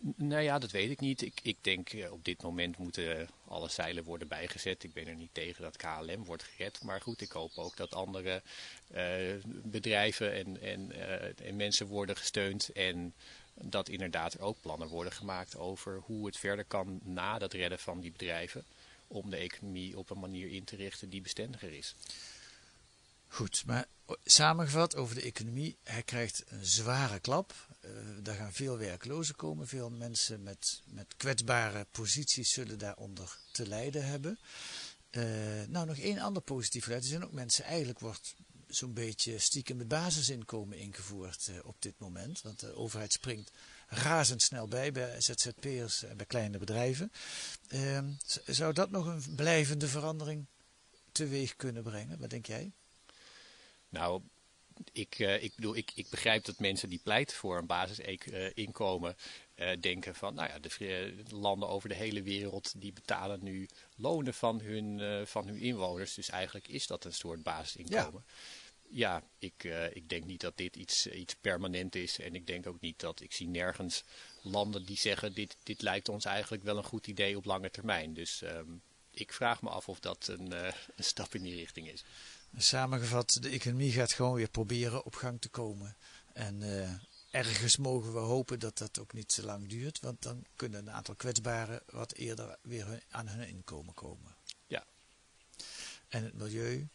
Nou 0.00 0.42
ja, 0.42 0.58
dat 0.58 0.70
weet 0.70 0.90
ik 0.90 1.00
niet. 1.00 1.22
Ik, 1.22 1.40
ik 1.42 1.56
denk 1.60 1.92
uh, 1.92 2.12
op 2.12 2.24
dit 2.24 2.42
moment 2.42 2.78
moeten 2.78 3.28
alle 3.48 3.68
zeilen 3.68 4.04
worden 4.04 4.28
bijgezet. 4.28 4.82
Ik 4.82 4.92
ben 4.92 5.06
er 5.06 5.14
niet 5.14 5.34
tegen 5.34 5.62
dat 5.62 5.76
KLM 5.76 6.24
wordt 6.24 6.42
gered. 6.42 6.82
Maar 6.82 7.00
goed, 7.00 7.20
ik 7.20 7.32
hoop 7.32 7.50
ook 7.54 7.76
dat 7.76 7.94
andere 7.94 8.42
uh, 8.94 9.00
bedrijven 9.44 10.32
en, 10.32 10.60
en, 10.62 10.92
en 11.44 11.56
mensen 11.56 11.86
worden 11.86 12.16
gesteund. 12.16 12.72
En 12.72 13.14
dat 13.54 13.88
inderdaad 13.88 14.34
er 14.34 14.40
ook 14.40 14.60
plannen 14.60 14.88
worden 14.88 15.12
gemaakt 15.12 15.56
over 15.56 16.00
hoe 16.04 16.26
het 16.26 16.36
verder 16.36 16.64
kan 16.64 17.00
na 17.02 17.38
dat 17.38 17.52
redden 17.52 17.78
van 17.78 18.00
die 18.00 18.12
bedrijven 18.12 18.64
om 19.06 19.30
de 19.30 19.36
economie 19.36 19.98
op 19.98 20.10
een 20.10 20.20
manier 20.20 20.50
in 20.50 20.64
te 20.64 20.76
richten 20.76 21.10
die 21.10 21.20
bestendiger 21.20 21.72
is. 21.72 21.94
Goed, 23.28 23.62
maar 23.66 23.86
samengevat 24.24 24.96
over 24.96 25.14
de 25.14 25.22
economie, 25.22 25.78
hij 25.82 26.02
krijgt 26.02 26.44
een 26.46 26.66
zware 26.66 27.20
klap. 27.20 27.54
Uh, 27.84 27.90
daar 28.22 28.34
gaan 28.34 28.52
veel 28.52 28.78
werklozen 28.78 29.36
komen, 29.36 29.68
veel 29.68 29.90
mensen 29.90 30.42
met, 30.42 30.82
met 30.84 31.14
kwetsbare 31.16 31.86
posities 31.90 32.52
zullen 32.52 32.78
daaronder 32.78 33.38
te 33.52 33.68
lijden 33.68 34.06
hebben. 34.06 34.38
Uh, 35.10 35.22
nou, 35.68 35.86
nog 35.86 35.98
één 35.98 36.18
ander 36.18 36.42
positief 36.42 36.84
geluid. 36.84 37.02
Er 37.02 37.08
zijn 37.08 37.24
ook 37.24 37.32
mensen, 37.32 37.64
eigenlijk 37.64 38.00
wordt 38.00 38.34
zo'n 38.66 38.92
beetje 38.92 39.38
stiekem 39.38 39.78
het 39.78 39.88
basisinkomen 39.88 40.78
ingevoerd 40.78 41.48
uh, 41.50 41.56
op 41.62 41.76
dit 41.78 41.98
moment. 41.98 42.42
Want 42.42 42.60
de 42.60 42.74
overheid 42.74 43.12
springt 43.12 43.52
razendsnel 43.88 44.68
bij 44.68 44.92
bij 44.92 45.20
ZZP'ers 45.20 46.02
en 46.02 46.16
bij 46.16 46.26
kleine 46.26 46.58
bedrijven. 46.58 47.12
Zou 48.46 48.72
dat 48.72 48.90
nog 48.90 49.06
een 49.06 49.34
blijvende 49.34 49.88
verandering 49.88 50.46
teweeg 51.12 51.56
kunnen 51.56 51.82
brengen? 51.82 52.18
Wat 52.18 52.30
denk 52.30 52.46
jij? 52.46 52.72
Nou, 53.88 54.22
ik, 54.92 55.18
uh, 55.18 55.42
ik, 55.42 55.54
bedoel, 55.54 55.76
ik, 55.76 55.92
ik 55.94 56.08
begrijp 56.10 56.44
dat 56.44 56.58
mensen 56.58 56.88
die 56.88 57.00
pleiten 57.02 57.36
voor 57.36 57.58
een 57.58 57.66
basisinkomen 57.66 59.16
uh, 59.56 59.70
denken 59.80 60.14
van, 60.14 60.34
nou 60.34 60.48
ja, 60.48 60.58
de 60.58 61.24
landen 61.30 61.68
over 61.68 61.88
de 61.88 61.94
hele 61.94 62.22
wereld 62.22 62.80
die 62.80 62.92
betalen 62.92 63.38
nu 63.42 63.68
lonen 63.96 64.34
van 64.34 64.60
hun, 64.60 64.98
uh, 64.98 65.26
van 65.26 65.46
hun 65.46 65.58
inwoners. 65.58 66.14
Dus 66.14 66.30
eigenlijk 66.30 66.68
is 66.68 66.86
dat 66.86 67.04
een 67.04 67.12
soort 67.12 67.42
basisinkomen. 67.42 68.24
Ja 68.26 68.34
ja, 68.90 69.22
ik, 69.38 69.64
uh, 69.64 69.96
ik 69.96 70.08
denk 70.08 70.24
niet 70.24 70.40
dat 70.40 70.56
dit 70.56 70.76
iets, 70.76 71.06
iets 71.06 71.34
permanent 71.34 71.94
is. 71.94 72.18
En 72.18 72.34
ik 72.34 72.46
denk 72.46 72.66
ook 72.66 72.80
niet 72.80 73.00
dat 73.00 73.20
ik 73.20 73.32
zie 73.32 73.48
nergens 73.48 74.04
landen 74.42 74.84
die 74.84 74.96
zeggen 74.96 75.32
dit, 75.34 75.56
dit 75.62 75.82
lijkt 75.82 76.08
ons 76.08 76.24
eigenlijk 76.24 76.62
wel 76.62 76.76
een 76.76 76.84
goed 76.84 77.06
idee 77.06 77.36
op 77.36 77.44
lange 77.44 77.70
termijn. 77.70 78.14
Dus 78.14 78.42
um, 78.42 78.82
ik 79.10 79.32
vraag 79.32 79.62
me 79.62 79.68
af 79.68 79.88
of 79.88 80.00
dat 80.00 80.28
een, 80.28 80.52
een 80.96 81.04
stap 81.04 81.34
in 81.34 81.42
die 81.42 81.54
richting 81.54 81.90
is. 81.90 82.04
Samengevat, 82.56 83.38
de 83.40 83.48
economie 83.48 83.92
gaat 83.92 84.12
gewoon 84.12 84.34
weer 84.34 84.50
proberen 84.50 85.04
op 85.04 85.14
gang 85.14 85.40
te 85.40 85.48
komen. 85.48 85.96
En 86.32 86.62
uh, 86.62 86.90
ergens 87.30 87.76
mogen 87.76 88.12
we 88.12 88.18
hopen 88.18 88.58
dat 88.58 88.78
dat 88.78 88.98
ook 88.98 89.12
niet 89.12 89.32
zo 89.32 89.42
lang 89.42 89.68
duurt. 89.68 90.00
Want 90.00 90.22
dan 90.22 90.44
kunnen 90.56 90.80
een 90.80 90.90
aantal 90.90 91.14
kwetsbaren 91.14 91.82
wat 91.90 92.12
eerder 92.12 92.58
weer 92.62 93.02
aan 93.10 93.28
hun 93.28 93.48
inkomen 93.48 93.94
komen. 93.94 94.34
Ja. 94.66 94.84
En 96.08 96.24
het 96.24 96.34
milieu? 96.34 96.88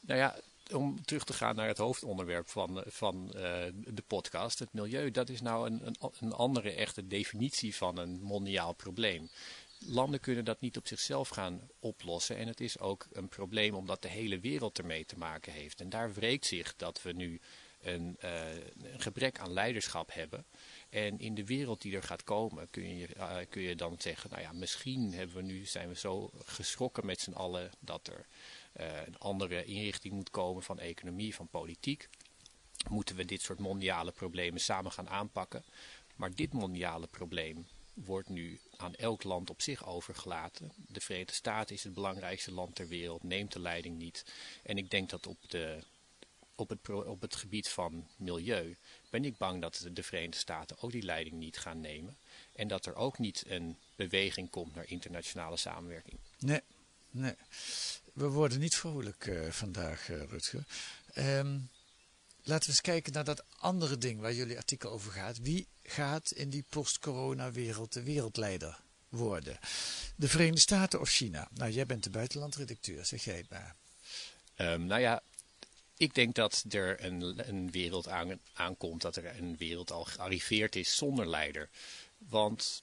Nou 0.00 0.18
ja, 0.18 0.36
om 0.72 1.04
terug 1.04 1.24
te 1.24 1.32
gaan 1.32 1.56
naar 1.56 1.68
het 1.68 1.78
hoofdonderwerp 1.78 2.48
van, 2.48 2.82
van 2.86 3.24
uh, 3.26 3.32
de 3.74 4.02
podcast, 4.06 4.58
het 4.58 4.72
milieu, 4.72 5.10
dat 5.10 5.28
is 5.28 5.40
nou 5.40 5.66
een, 5.66 5.86
een, 5.86 5.96
een, 6.20 6.32
andere 6.32 6.70
echte 6.70 7.06
definitie 7.06 7.76
van 7.76 7.98
een 7.98 8.20
mondiaal 8.22 8.72
probleem. 8.72 9.30
Landen 9.78 10.20
kunnen 10.20 10.44
dat 10.44 10.60
niet 10.60 10.76
op 10.76 10.86
zichzelf 10.86 11.28
gaan 11.28 11.68
oplossen 11.78 12.36
en 12.36 12.46
het 12.46 12.60
is 12.60 12.78
ook 12.78 13.06
een 13.12 13.28
probleem 13.28 13.74
omdat 13.74 14.02
de 14.02 14.08
hele 14.08 14.40
wereld 14.40 14.78
ermee 14.78 15.04
te 15.04 15.18
maken 15.18 15.52
heeft. 15.52 15.80
En 15.80 15.88
daar 15.88 16.12
wreekt 16.12 16.46
zich 16.46 16.76
dat 16.76 17.02
we 17.02 17.12
nu 17.12 17.40
een, 17.84 18.16
een 18.18 19.00
gebrek 19.00 19.38
aan 19.38 19.52
leiderschap 19.52 20.12
hebben. 20.12 20.44
En 20.88 21.18
in 21.18 21.34
de 21.34 21.44
wereld 21.44 21.82
die 21.82 21.96
er 21.96 22.02
gaat 22.02 22.24
komen 22.24 22.70
kun 22.70 22.96
je, 22.96 23.08
uh, 23.16 23.36
kun 23.48 23.62
je 23.62 23.76
dan 23.76 23.94
zeggen, 23.98 24.30
nou 24.30 24.42
ja, 24.42 24.52
misschien 24.52 25.12
hebben 25.12 25.36
we 25.36 25.42
nu, 25.42 25.64
zijn 25.64 25.88
we 25.88 25.96
zo 25.96 26.30
geschrokken 26.44 27.06
met 27.06 27.20
z'n 27.20 27.32
allen 27.32 27.70
dat 27.78 28.06
er 28.06 28.26
uh, 28.80 29.06
een 29.06 29.18
andere 29.18 29.64
inrichting 29.64 30.14
moet 30.14 30.30
komen 30.30 30.62
van 30.62 30.78
economie, 30.78 31.34
van 31.34 31.48
politiek. 31.48 32.08
Moeten 32.90 33.16
we 33.16 33.24
dit 33.24 33.42
soort 33.42 33.58
mondiale 33.58 34.12
problemen 34.12 34.60
samen 34.60 34.92
gaan 34.92 35.08
aanpakken. 35.08 35.64
Maar 36.16 36.34
dit 36.34 36.52
mondiale 36.52 37.06
probleem 37.06 37.66
wordt 37.94 38.28
nu 38.28 38.60
aan 38.76 38.94
elk 38.94 39.22
land 39.22 39.50
op 39.50 39.62
zich 39.62 39.86
overgelaten. 39.86 40.72
De 40.76 41.00
Verenigde 41.00 41.34
Staten 41.34 41.74
is 41.74 41.84
het 41.84 41.94
belangrijkste 41.94 42.52
land 42.52 42.74
ter 42.74 42.88
wereld, 42.88 43.22
neemt 43.22 43.52
de 43.52 43.60
leiding 43.60 43.98
niet. 43.98 44.24
En 44.62 44.78
ik 44.78 44.90
denk 44.90 45.10
dat 45.10 45.26
op, 45.26 45.38
de, 45.48 45.78
op, 46.54 46.68
het, 46.68 46.88
op 46.88 47.20
het 47.20 47.36
gebied 47.36 47.68
van 47.68 48.06
milieu 48.16 48.76
ben 49.10 49.24
ik 49.24 49.36
bang 49.36 49.60
dat 49.60 49.86
de 49.92 50.02
Verenigde 50.02 50.38
Staten 50.38 50.76
ook 50.80 50.92
die 50.92 51.02
leiding 51.02 51.36
niet 51.36 51.58
gaan 51.58 51.80
nemen. 51.80 52.16
En 52.52 52.68
dat 52.68 52.86
er 52.86 52.94
ook 52.94 53.18
niet 53.18 53.44
een 53.46 53.76
beweging 53.96 54.50
komt 54.50 54.74
naar 54.74 54.90
internationale 54.90 55.56
samenwerking. 55.56 56.18
Nee, 56.38 56.60
nee 57.10 57.34
we 58.14 58.28
worden 58.28 58.58
niet 58.58 58.76
vrolijk 58.76 59.26
uh, 59.26 59.50
vandaag, 59.50 60.08
uh, 60.08 60.22
Rutger. 60.22 60.64
Um, 61.14 61.68
laten 62.44 62.64
we 62.64 62.70
eens 62.70 62.80
kijken 62.80 63.12
naar 63.12 63.24
dat 63.24 63.44
andere 63.58 63.98
ding 63.98 64.20
waar 64.20 64.34
jullie 64.34 64.56
artikel 64.56 64.90
over 64.90 65.12
gaat. 65.12 65.38
Wie 65.38 65.66
gaat 65.82 66.30
in 66.30 66.50
die 66.50 66.64
post-corona-wereld 66.68 67.92
de 67.92 68.02
wereldleider 68.02 68.80
worden? 69.08 69.58
De 70.16 70.28
Verenigde 70.28 70.60
Staten 70.60 71.00
of 71.00 71.08
China? 71.08 71.48
Nou, 71.52 71.70
jij 71.70 71.86
bent 71.86 72.04
de 72.04 72.10
buitenlandredacteur, 72.10 73.04
zeg 73.04 73.24
jij 73.24 73.36
het 73.36 73.50
maar. 73.50 73.74
Um, 74.56 74.86
nou 74.86 75.00
ja, 75.00 75.22
ik 75.96 76.14
denk 76.14 76.34
dat 76.34 76.64
er 76.70 77.04
een, 77.04 77.48
een 77.48 77.70
wereld 77.70 78.08
aan, 78.08 78.40
aankomt, 78.52 79.02
dat 79.02 79.16
er 79.16 79.38
een 79.38 79.56
wereld 79.56 79.90
al 79.90 80.04
gearriveerd 80.04 80.76
is 80.76 80.96
zonder 80.96 81.28
leider. 81.28 81.68
Want 82.18 82.82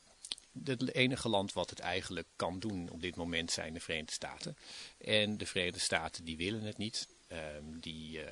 het 0.63 0.93
enige 0.93 1.29
land 1.29 1.53
wat 1.53 1.69
het 1.69 1.79
eigenlijk 1.79 2.27
kan 2.35 2.59
doen 2.59 2.89
op 2.89 3.01
dit 3.01 3.15
moment 3.15 3.51
zijn 3.51 3.73
de 3.73 3.79
Verenigde 3.79 4.13
Staten. 4.13 4.57
En 4.97 5.37
de 5.37 5.45
Verenigde 5.45 5.79
Staten 5.79 6.25
die 6.25 6.37
willen 6.37 6.63
het 6.63 6.77
niet. 6.77 7.07
Um, 7.31 7.79
die 7.79 8.17
uh, 8.17 8.25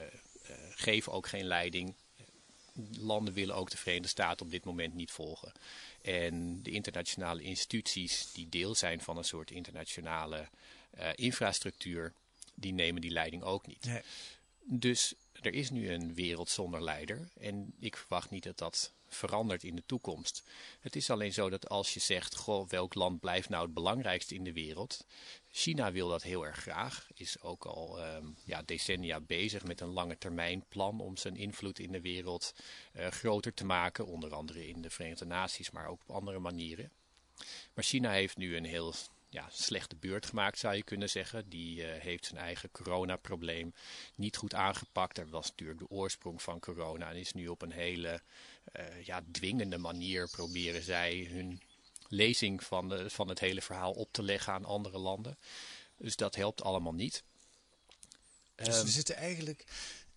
uh, 0.50 0.56
geven 0.70 1.12
ook 1.12 1.28
geen 1.28 1.46
leiding. 1.46 1.94
Landen 2.98 3.34
willen 3.34 3.56
ook 3.56 3.70
de 3.70 3.78
Verenigde 3.78 4.08
Staten 4.08 4.46
op 4.46 4.52
dit 4.52 4.64
moment 4.64 4.94
niet 4.94 5.12
volgen. 5.12 5.52
En 6.02 6.64
de 6.64 6.72
internationale 6.72 7.42
instituties 7.42 8.32
die 8.32 8.50
deel 8.50 8.76
zijn 8.76 9.02
van 9.02 9.18
een 9.18 9.24
soort 9.24 9.52
internationale 9.52 10.48
uh, 11.00 11.10
infrastructuur, 11.16 12.14
die 12.54 12.74
nemen 12.74 13.02
die 13.02 13.12
leiding 13.12 13.44
ook 13.44 13.68
niet. 13.68 13.86
Nee. 13.86 14.02
Dus 14.64 15.14
er 15.42 15.54
is 15.54 15.70
nu 15.70 15.90
een 15.90 16.14
wereld 16.14 16.50
zonder 16.50 16.84
leider. 16.84 17.30
En 17.40 17.74
ik 17.80 17.98
verwacht 17.98 18.30
niet 18.30 18.44
dat 18.44 18.58
dat 18.58 18.92
verandert 19.08 19.64
in 19.64 19.76
de 19.76 19.84
toekomst. 19.86 20.44
Het 20.80 20.96
is 20.96 21.10
alleen 21.10 21.34
zo 21.34 21.50
dat 21.50 21.70
als 21.70 21.94
je 21.94 22.00
zegt, 22.00 22.36
goh, 22.36 22.70
welk 22.70 22.94
land 22.94 23.20
blijft 23.20 23.50
nou 23.50 23.64
het 23.64 23.74
belangrijkste 23.74 24.36
in 24.36 24.44
de 24.44 24.54
wereld? 24.54 25.06
China 25.52 25.92
wil 25.92 26.08
dat 26.08 26.24
heel 26.24 26.46
erg 26.46 26.58
graag, 26.58 27.08
is 27.14 27.42
ook 27.42 27.66
al 27.66 28.06
um, 28.16 28.36
ja, 28.44 28.62
decennia 28.62 29.20
bezig 29.20 29.64
met 29.64 29.82
een 29.82 29.94
lange 29.94 30.18
termijn 30.18 30.66
plan 30.68 31.00
om 31.00 31.18
zijn 31.18 31.36
invloed 31.36 31.80
in 31.80 31.92
de 31.92 32.02
wereld 32.02 32.54
uh, 32.94 33.08
groter 33.08 33.54
te 33.54 33.66
maken, 33.66 34.06
onder 34.06 34.34
andere 34.34 34.68
in 34.68 34.82
de 34.82 34.90
Verenigde 34.90 35.26
Naties, 35.26 35.72
maar 35.72 35.88
ook 35.88 36.02
op 36.02 36.16
andere 36.16 36.40
manieren. 36.40 36.92
Maar 37.74 37.84
China 37.84 38.12
heeft 38.12 38.38
nu 38.38 38.56
een 38.56 38.66
heel 38.66 38.94
ja, 39.30 39.48
slechte 39.52 39.96
beurt 39.96 40.26
gemaakt, 40.26 40.60
zou 40.60 40.76
je 40.76 40.84
kunnen 40.84 41.10
zeggen. 41.10 41.50
Die 41.50 41.86
eh, 41.86 42.02
heeft 42.02 42.26
zijn 42.26 42.40
eigen 42.40 42.72
coronaprobleem 42.72 43.74
niet 44.16 44.38
goed 44.38 44.54
aangepakt. 44.54 45.16
Dat 45.16 45.30
was 45.30 45.50
natuurlijk 45.50 45.80
de 45.80 45.90
oorsprong 45.90 46.42
van 46.42 46.60
corona. 46.60 47.10
En 47.10 47.16
is 47.16 47.34
nu 47.34 47.48
op 47.48 47.62
een 47.62 47.72
hele 47.72 48.22
uh, 48.80 49.04
ja, 49.04 49.22
dwingende 49.32 49.78
manier 49.78 50.30
proberen 50.30 50.82
zij 50.82 51.28
hun 51.32 51.62
lezing 52.10 52.64
van, 52.64 52.90
de, 52.90 53.10
van 53.10 53.28
het 53.28 53.40
hele 53.40 53.62
verhaal 53.62 53.92
op 53.92 54.12
te 54.12 54.24
leggen 54.24 54.54
aan 54.54 54.66
andere 54.66 54.98
landen. 54.98 55.38
Dus 55.98 56.16
dat 56.16 56.36
helpt 56.36 56.62
allemaal 56.62 56.94
niet. 56.94 57.24
Dus 58.56 58.68
we 58.68 58.74
ehm, 58.74 58.88
zitten 58.88 59.16
eigenlijk 59.16 59.66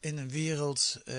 in 0.01 0.17
een 0.17 0.31
wereld 0.31 0.97
uh, 1.05 1.15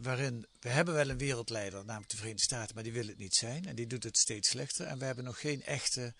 waarin 0.00 0.46
we 0.60 0.68
hebben 0.68 0.94
wel 0.94 1.08
een 1.08 1.18
wereldleider, 1.18 1.84
namelijk 1.84 2.10
de 2.10 2.16
Verenigde 2.16 2.44
Staten, 2.44 2.74
maar 2.74 2.84
die 2.84 2.92
wil 2.92 3.06
het 3.06 3.18
niet 3.18 3.34
zijn 3.34 3.66
en 3.66 3.74
die 3.74 3.86
doet 3.86 4.02
het 4.02 4.18
steeds 4.18 4.48
slechter. 4.48 4.86
En 4.86 4.98
we 4.98 5.04
hebben 5.04 5.24
nog 5.24 5.40
geen 5.40 5.62
echte, 5.62 6.14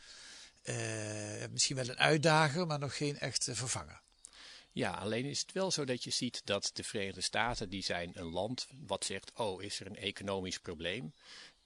uh, 0.65 0.77
misschien 1.51 1.77
wel 1.77 1.89
een 1.89 1.99
uitdager, 1.99 2.67
maar 2.67 2.79
nog 2.79 2.97
geen 2.97 3.19
echte 3.19 3.55
vervanger. 3.55 4.01
Ja, 4.73 4.91
alleen 4.91 5.25
is 5.25 5.41
het 5.41 5.53
wel 5.53 5.71
zo 5.71 5.85
dat 5.85 6.05
je 6.05 6.11
ziet 6.11 6.41
dat 6.45 6.71
de 6.73 6.85
Verenigde 6.85 7.21
Staten, 7.21 7.69
die 7.69 7.83
zijn 7.83 8.11
een 8.15 8.31
land 8.31 8.67
wat 8.87 9.05
zegt, 9.05 9.33
oh, 9.35 9.63
is 9.63 9.81
er 9.81 9.87
een 9.87 9.97
economisch 9.97 10.59
probleem? 10.59 11.13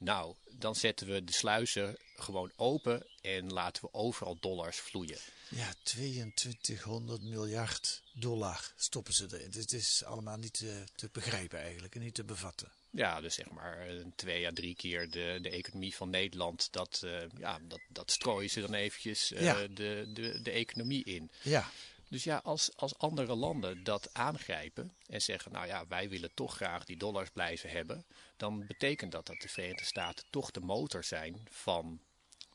Nou, 0.00 0.34
dan 0.50 0.74
zetten 0.74 1.06
we 1.06 1.24
de 1.24 1.32
sluizen 1.32 1.96
gewoon 2.16 2.52
open 2.56 3.06
en 3.20 3.52
laten 3.52 3.82
we 3.82 3.92
overal 3.92 4.36
dollars 4.40 4.76
vloeien. 4.76 5.18
Ja, 5.48 5.72
2200 5.82 7.22
miljard 7.22 8.02
dollar 8.12 8.72
stoppen 8.76 9.14
ze 9.14 9.26
erin. 9.30 9.50
Het 9.52 9.72
is 9.72 10.04
allemaal 10.04 10.36
niet 10.36 10.52
te, 10.52 10.84
te 10.94 11.08
begrijpen 11.12 11.60
eigenlijk 11.60 11.94
en 11.94 12.00
niet 12.00 12.14
te 12.14 12.24
bevatten. 12.24 12.72
Ja, 12.90 13.20
dus 13.20 13.34
zeg 13.34 13.50
maar 13.50 13.86
twee 14.14 14.46
à 14.46 14.50
drie 14.54 14.74
keer 14.74 15.10
de, 15.10 15.38
de 15.42 15.50
economie 15.50 15.94
van 15.94 16.10
Nederland. 16.10 16.68
Dat, 16.72 17.00
uh, 17.04 17.22
ja, 17.38 17.60
dat, 17.62 17.80
dat 17.88 18.10
strooien 18.10 18.50
ze 18.50 18.60
dan 18.60 18.74
eventjes 18.74 19.32
uh, 19.32 19.54
de, 19.74 20.10
de, 20.12 20.40
de 20.42 20.50
economie 20.50 21.04
in. 21.04 21.30
Ja. 21.42 21.70
Dus 22.10 22.24
ja, 22.24 22.40
als, 22.44 22.76
als 22.76 22.98
andere 22.98 23.34
landen 23.34 23.84
dat 23.84 24.08
aangrijpen 24.12 24.92
en 25.06 25.20
zeggen, 25.20 25.52
nou 25.52 25.66
ja, 25.66 25.86
wij 25.88 26.08
willen 26.08 26.34
toch 26.34 26.54
graag 26.54 26.84
die 26.84 26.96
dollars 26.96 27.30
blijven 27.30 27.70
hebben, 27.70 28.04
dan 28.36 28.66
betekent 28.66 29.12
dat 29.12 29.26
dat 29.26 29.40
de 29.40 29.48
Verenigde 29.48 29.84
Staten 29.84 30.24
toch 30.30 30.50
de 30.50 30.60
motor 30.60 31.04
zijn 31.04 31.46
van 31.50 32.00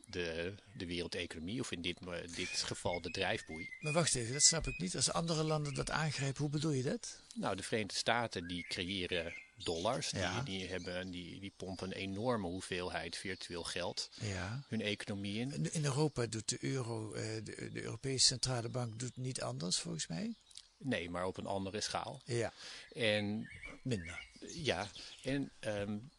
de, 0.05 0.53
de 0.73 0.85
wereldeconomie, 0.85 1.59
of 1.59 1.71
in 1.71 1.81
dit, 1.81 1.99
dit 2.35 2.49
geval 2.49 3.01
de 3.01 3.11
drijfboei. 3.11 3.69
Maar 3.79 3.93
wacht 3.93 4.15
even, 4.15 4.33
dat 4.33 4.43
snap 4.43 4.67
ik 4.67 4.77
niet. 4.77 4.95
Als 4.95 5.11
andere 5.11 5.43
landen 5.43 5.73
dat 5.73 5.91
aangrijpen, 5.91 6.41
hoe 6.41 6.51
bedoel 6.51 6.71
je 6.71 6.83
dat? 6.83 7.21
Nou, 7.35 7.55
de 7.55 7.63
Verenigde 7.63 7.97
Staten 7.97 8.47
die 8.47 8.63
creëren 8.67 9.33
dollars. 9.63 10.09
Die, 10.09 10.43
die, 10.43 10.67
hebben, 10.67 11.11
die, 11.11 11.39
die 11.39 11.53
pompen 11.57 11.87
een 11.87 11.93
enorme 11.93 12.47
hoeveelheid 12.47 13.17
virtueel 13.17 13.63
geld 13.63 14.09
ja. 14.21 14.63
hun 14.67 14.81
economie 14.81 15.39
in. 15.39 15.71
In 15.71 15.85
Europa 15.85 16.25
doet 16.25 16.49
de, 16.49 16.57
euro, 16.61 17.13
eh, 17.13 17.23
de, 17.43 17.69
de 17.71 17.81
Europese 17.83 18.25
Centrale 18.25 18.69
Bank 18.69 18.99
doet 18.99 19.17
niet 19.17 19.41
anders 19.41 19.77
volgens 19.77 20.07
mij. 20.07 20.35
Nee, 20.77 21.09
maar 21.09 21.25
op 21.25 21.37
een 21.37 21.45
andere 21.45 21.81
schaal. 21.81 22.21
Ja. 22.25 22.53
En, 22.93 23.49
Minder. 23.83 24.23
Ja, 24.53 24.87
en 25.23 25.51
um, 25.59 26.11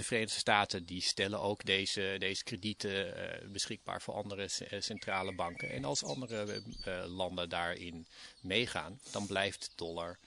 de 0.00 0.06
Verenigde 0.06 0.38
Staten 0.38 0.84
die 0.84 1.02
stellen 1.02 1.40
ook 1.40 1.64
deze, 1.64 2.16
deze 2.18 2.44
kredieten 2.44 3.06
uh, 3.06 3.50
beschikbaar 3.52 4.02
voor 4.02 4.14
andere 4.14 4.48
centrale 4.78 5.34
banken. 5.34 5.70
En 5.70 5.84
als 5.84 6.04
andere 6.04 6.62
uh, 6.86 7.04
landen 7.06 7.48
daarin 7.48 8.06
meegaan, 8.40 9.00
dan 9.10 9.26
blijft 9.26 9.60
de 9.60 9.70
dollar 9.74 10.18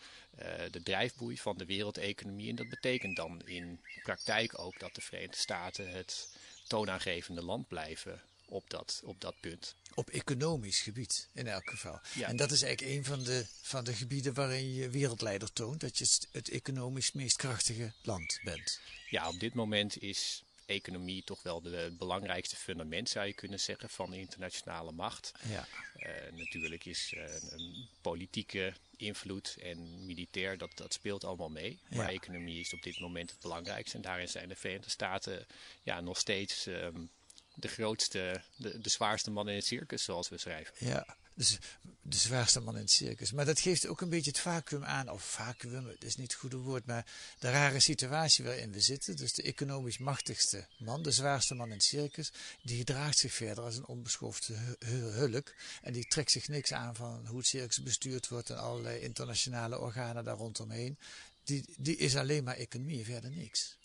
de 0.71 0.81
drijfboei 0.83 1.37
van 1.37 1.57
de 1.57 1.65
wereldeconomie. 1.65 2.49
En 2.49 2.55
dat 2.55 2.69
betekent 2.69 3.15
dan 3.15 3.41
in 3.45 3.79
praktijk 4.03 4.59
ook 4.59 4.79
dat 4.79 4.95
de 4.95 5.01
Verenigde 5.01 5.37
Staten 5.37 5.91
het 5.91 6.29
toonaangevende 6.67 7.43
land 7.43 7.67
blijven 7.67 8.21
op 8.45 8.69
dat, 8.69 9.01
op 9.03 9.21
dat 9.21 9.39
punt. 9.39 9.75
Op 9.93 10.09
economisch 10.09 10.81
gebied 10.81 11.29
in 11.33 11.47
elk 11.47 11.69
geval. 11.69 11.99
Ja. 12.13 12.27
En 12.27 12.35
dat 12.35 12.51
is 12.51 12.61
eigenlijk 12.61 12.97
een 12.97 13.05
van 13.05 13.23
de, 13.23 13.45
van 13.61 13.83
de 13.83 13.93
gebieden 13.93 14.33
waarin 14.33 14.73
je 14.73 14.89
wereldleider 14.89 15.53
toont 15.53 15.79
dat 15.79 15.97
je 15.97 16.07
het 16.31 16.49
economisch 16.49 17.11
meest 17.11 17.37
krachtige 17.37 17.93
land 18.01 18.39
bent. 18.43 18.79
Ja, 19.09 19.27
op 19.27 19.39
dit 19.39 19.53
moment 19.53 20.01
is 20.01 20.43
economie 20.65 21.23
toch 21.23 21.43
wel 21.43 21.61
de 21.61 21.95
belangrijkste 21.97 22.55
fundament, 22.55 23.09
zou 23.09 23.25
je 23.25 23.33
kunnen 23.33 23.59
zeggen, 23.59 23.89
van 23.89 24.11
de 24.11 24.19
internationale 24.19 24.91
macht. 24.91 25.31
Ja. 25.49 25.67
Uh, 25.97 26.37
natuurlijk 26.37 26.85
is 26.85 27.13
uh, 27.15 27.23
een 27.49 27.87
politieke 28.01 28.73
invloed 28.97 29.57
en 29.61 30.05
militair, 30.05 30.57
dat, 30.57 30.71
dat 30.75 30.93
speelt 30.93 31.23
allemaal 31.23 31.49
mee. 31.49 31.79
Ja. 31.89 31.97
Maar 31.97 32.09
economie 32.09 32.59
is 32.59 32.73
op 32.73 32.83
dit 32.83 32.99
moment 32.99 33.29
het 33.29 33.39
belangrijkste. 33.39 33.95
En 33.95 34.01
daarin 34.01 34.27
zijn 34.27 34.49
de 34.49 34.55
Verenigde 34.55 34.89
Staten 34.89 35.45
ja, 35.83 36.01
nog 36.01 36.17
steeds 36.17 36.65
um, 36.65 37.09
de 37.53 37.67
grootste, 37.67 38.41
de, 38.55 38.79
de 38.79 38.89
zwaarste 38.89 39.31
man 39.31 39.49
in 39.49 39.55
het 39.55 39.65
circus, 39.65 40.03
zoals 40.03 40.29
we 40.29 40.37
schrijven. 40.37 40.73
Ja, 40.77 41.17
de 41.35 42.17
zwaarste 42.17 42.59
man 42.59 42.75
in 42.75 42.81
het 42.81 42.91
circus. 42.91 43.31
Maar 43.31 43.45
dat 43.45 43.59
geeft 43.59 43.87
ook 43.87 44.01
een 44.01 44.09
beetje 44.09 44.31
het 44.31 44.39
vacuüm 44.39 44.83
aan, 44.83 45.09
of 45.09 45.23
vacuüm, 45.23 45.85
dat 45.85 46.03
is 46.03 46.15
niet 46.15 46.31
het 46.31 46.39
goede 46.39 46.57
woord, 46.57 46.85
maar 46.85 47.05
de 47.39 47.51
rare 47.51 47.79
situatie 47.79 48.45
waarin 48.45 48.71
we 48.71 48.79
zitten. 48.79 49.15
Dus 49.15 49.33
de 49.33 49.43
economisch 49.43 49.97
machtigste 49.97 50.67
man, 50.77 51.03
de 51.03 51.11
zwaarste 51.11 51.55
man 51.55 51.67
in 51.67 51.73
het 51.73 51.83
circus, 51.83 52.31
die 52.61 52.77
gedraagt 52.77 53.17
zich 53.17 53.33
verder 53.33 53.63
als 53.63 53.77
een 53.77 53.85
onbeschoofde 53.85 54.55
hulk. 54.85 55.53
En 55.81 55.93
die 55.93 56.07
trekt 56.07 56.31
zich 56.31 56.47
niks 56.47 56.73
aan 56.73 56.95
van 56.95 57.27
hoe 57.27 57.37
het 57.37 57.47
circus 57.47 57.81
bestuurd 57.81 58.27
wordt 58.27 58.49
en 58.49 58.57
allerlei 58.57 58.99
internationale 58.99 59.79
organen 59.79 60.23
daar 60.23 60.37
rondomheen. 60.37 60.97
Die, 61.43 61.65
die 61.77 61.97
is 61.97 62.15
alleen 62.15 62.43
maar 62.43 62.55
economie, 62.55 63.05
verder 63.05 63.29
niks. 63.29 63.77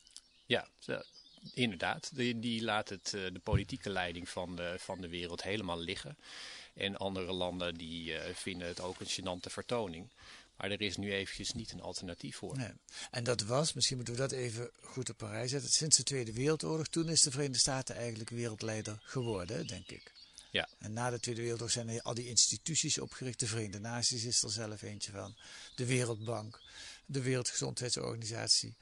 Ja, 0.47 0.69
inderdaad. 1.55 2.11
Die, 2.15 2.39
die 2.39 2.63
laat 2.63 2.89
het, 2.89 3.15
eh, 3.15 3.33
de 3.33 3.41
politieke 3.43 3.91
leiding 3.91 4.29
van 4.29 4.61
van 4.79 5.01
de 5.01 5.09
wereld 5.09 5.43
helemaal 5.43 5.79
liggen. 5.79 6.17
En 6.79 6.97
andere 6.97 7.33
landen 7.33 7.75
die 7.75 8.13
uh, 8.13 8.21
vinden 8.35 8.69
het 8.69 8.81
ook 8.81 9.01
een 9.01 9.07
gênante 9.07 9.51
vertoning. 9.51 10.09
Maar 10.57 10.71
er 10.71 10.81
is 10.81 10.97
nu 10.97 11.13
eventjes 11.13 11.53
niet 11.53 11.73
een 11.73 11.81
alternatief 11.81 12.37
voor. 12.37 12.57
Nee. 12.57 12.73
En 13.11 13.25
dat 13.25 13.43
was, 13.43 13.73
misschien 13.73 13.97
moeten 13.97 14.15
we 14.15 14.21
dat 14.21 14.33
even 14.33 14.71
goed 14.83 15.11
op 15.11 15.21
een 15.21 15.31
rij 15.31 15.49
zetten. 15.49 15.71
Sinds 15.71 15.97
de 15.97 16.03
Tweede 16.03 16.33
Wereldoorlog, 16.33 16.87
toen 16.87 17.09
is 17.09 17.23
de 17.23 17.31
Verenigde 17.31 17.59
Staten 17.59 17.97
eigenlijk 17.97 18.31
wereldleider 18.31 18.99
geworden, 19.03 19.67
denk 19.67 19.91
ik. 19.91 20.13
Ja. 20.51 20.69
En 20.79 20.93
na 20.93 21.11
de 21.11 21.21
Tweede 21.21 21.41
Wereldoorlog 21.41 21.75
zijn 21.75 21.89
er 21.89 22.03
al 22.03 22.15
die 22.15 22.29
instituties 22.29 22.99
opgericht. 22.99 23.41
De 23.41 23.47
Verenigde 23.47 23.81
Naties 23.81 24.25
is 24.25 24.43
er 24.43 24.51
zelf 24.51 24.83
eentje 24.83 25.13
van. 25.13 25.37
De 25.75 25.87
Wereldbank, 25.87 26.61
de 27.07 27.23
Wereldgezondheidsorganisatie. 27.23 28.77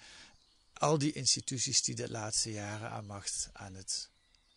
Al 0.73 0.99
die 0.99 1.13
instituties 1.13 1.83
die 1.83 1.95
de 1.95 2.11
laatste 2.11 2.53
jaren 2.53 2.91
aan 2.91 3.07
macht 3.07 3.49
aan 3.53 3.75
het 3.75 4.09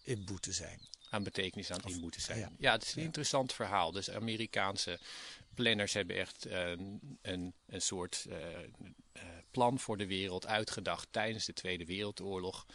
inboeten 0.03 0.53
zijn 0.53 0.79
aan 1.09 1.23
betekenis 1.23 1.71
aan 1.71 1.79
in 1.85 1.99
moeten 1.99 2.21
zijn. 2.21 2.55
Ja, 2.57 2.71
het 2.71 2.83
is 2.83 2.95
een 2.95 3.03
interessant 3.03 3.53
verhaal. 3.53 3.91
Dus 3.91 4.09
Amerikaanse 4.09 4.99
planners 5.53 5.93
hebben 5.93 6.15
echt 6.15 6.47
uh, 6.47 6.69
een, 7.21 7.53
een 7.65 7.81
soort 7.81 8.25
uh, 8.29 8.35
uh, 8.37 9.23
plan 9.51 9.79
voor 9.79 9.97
de 9.97 10.07
wereld 10.07 10.47
uitgedacht 10.47 11.07
tijdens 11.11 11.45
de 11.45 11.53
Tweede 11.53 11.85
Wereldoorlog. 11.85 12.65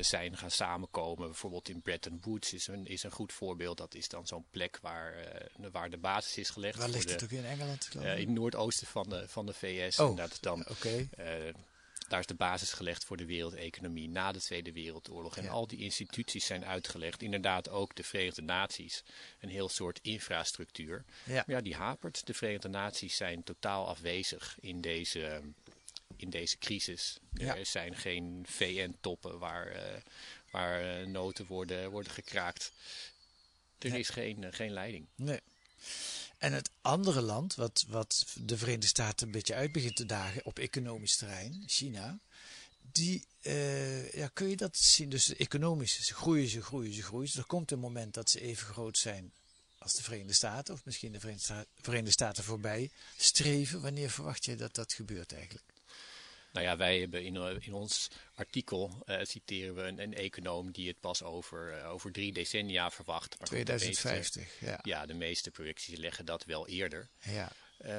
zijn 0.00 0.36
gaan 0.36 0.50
samenkomen. 0.50 1.26
Bijvoorbeeld 1.26 1.68
in 1.68 1.82
Bretton 1.82 2.18
Woods 2.20 2.52
is 2.52 2.66
een, 2.66 2.86
is 2.86 3.02
een 3.02 3.10
goed 3.10 3.32
voorbeeld. 3.32 3.76
Dat 3.76 3.94
is 3.94 4.08
dan 4.08 4.26
zo'n 4.26 4.46
plek 4.50 4.78
waar, 4.82 5.14
waar 5.72 5.90
de 5.90 5.98
basis 5.98 6.38
is 6.38 6.50
gelegd. 6.50 6.78
Waar 6.78 6.88
ligt 6.88 7.10
het 7.10 7.24
ook 7.24 7.30
in 7.30 7.44
Engeland? 7.44 7.88
in 7.94 8.00
het 8.02 8.28
noordoosten 8.28 8.86
van 8.86 9.08
de, 9.08 9.28
van 9.28 9.46
de 9.46 9.54
VS. 9.54 9.98
Oh, 9.98 10.08
en 10.08 10.16
dat 10.16 10.38
dan 10.40 10.68
okay 10.68 11.08
daar 12.08 12.20
is 12.20 12.26
de 12.26 12.34
basis 12.34 12.72
gelegd 12.72 13.04
voor 13.04 13.16
de 13.16 13.26
wereldeconomie 13.26 14.08
na 14.08 14.32
de 14.32 14.40
Tweede 14.40 14.72
Wereldoorlog. 14.72 15.36
En 15.36 15.48
al 15.48 15.66
die 15.66 15.78
instituties 15.78 16.46
zijn 16.46 16.64
uitgelegd. 16.64 17.22
Inderdaad 17.22 17.68
ook 17.68 17.94
de 17.94 18.02
Verenigde 18.02 18.42
Naties. 18.42 19.02
Een 19.40 19.48
heel 19.48 19.68
soort 19.68 19.98
infrastructuur. 20.02 21.04
Ja. 21.24 21.34
Maar 21.34 21.56
ja, 21.56 21.60
die 21.60 21.74
hapert. 21.74 22.26
De 22.26 22.34
Verenigde 22.34 22.68
Naties 22.68 23.16
zijn 23.16 23.42
totaal 23.42 23.88
afwezig 23.88 24.56
in 24.60 24.80
deze, 24.80 25.40
in 26.16 26.30
deze 26.30 26.58
crisis. 26.58 27.18
Ja. 27.32 27.56
Er 27.56 27.66
zijn 27.66 27.96
geen 27.96 28.44
VN-toppen 28.48 29.38
waar, 29.38 29.72
uh, 29.72 29.80
waar 30.50 31.00
uh, 31.00 31.06
noten 31.06 31.46
worden, 31.46 31.90
worden 31.90 32.12
gekraakt. 32.12 32.72
Er 33.78 33.90
nee. 33.90 33.98
is 33.98 34.08
geen, 34.08 34.42
uh, 34.42 34.48
geen 34.50 34.72
leiding. 34.72 35.06
Nee. 35.14 35.40
En 36.44 36.52
het 36.52 36.70
andere 36.80 37.20
land, 37.20 37.54
wat, 37.54 37.84
wat 37.88 38.26
de 38.34 38.58
Verenigde 38.58 38.86
Staten 38.86 39.26
een 39.26 39.32
beetje 39.32 39.54
uit 39.54 39.72
begint 39.72 39.96
te 39.96 40.06
dagen 40.06 40.44
op 40.44 40.58
economisch 40.58 41.16
terrein, 41.16 41.62
China, 41.66 42.18
die, 42.92 43.26
uh, 43.42 44.12
ja, 44.12 44.28
kun 44.32 44.48
je 44.48 44.56
dat 44.56 44.76
zien? 44.76 45.08
Dus 45.08 45.36
economisch, 45.36 46.02
ze 46.02 46.14
groeien, 46.14 46.48
ze 46.48 46.62
groeien, 46.62 46.92
ze 46.92 47.02
groeien. 47.02 47.26
Dus 47.26 47.36
er 47.36 47.44
komt 47.44 47.70
een 47.70 47.78
moment 47.78 48.14
dat 48.14 48.30
ze 48.30 48.40
even 48.40 48.66
groot 48.66 48.98
zijn 48.98 49.32
als 49.78 49.94
de 49.94 50.02
Verenigde 50.02 50.32
Staten, 50.32 50.74
of 50.74 50.84
misschien 50.84 51.12
de 51.12 51.20
Verenigde 51.80 52.10
Staten 52.10 52.44
voorbij 52.44 52.90
streven. 53.16 53.80
Wanneer 53.80 54.10
verwacht 54.10 54.44
je 54.44 54.56
dat 54.56 54.74
dat 54.74 54.92
gebeurt 54.92 55.32
eigenlijk? 55.32 55.73
Nou 56.54 56.66
ja, 56.66 56.76
wij 56.76 57.00
hebben 57.00 57.24
in, 57.24 57.62
in 57.62 57.72
ons 57.72 58.08
artikel 58.34 59.02
uh, 59.06 59.18
citeren 59.22 59.74
we 59.74 59.82
een, 59.82 59.98
een, 59.98 60.14
econoom 60.14 60.70
die 60.70 60.88
het 60.88 61.00
pas 61.00 61.22
over, 61.22 61.78
uh, 61.78 61.90
over 61.90 62.12
drie 62.12 62.32
decennia 62.32 62.90
verwacht. 62.90 63.38
Maar 63.38 63.48
2050, 63.48 64.42
meeste, 64.42 64.66
ja. 64.66 64.78
Ja, 64.82 65.06
de 65.06 65.14
meeste 65.14 65.50
projecties 65.50 65.98
leggen 65.98 66.24
dat 66.24 66.44
wel 66.44 66.68
eerder. 66.68 67.08
Ja. 67.18 67.52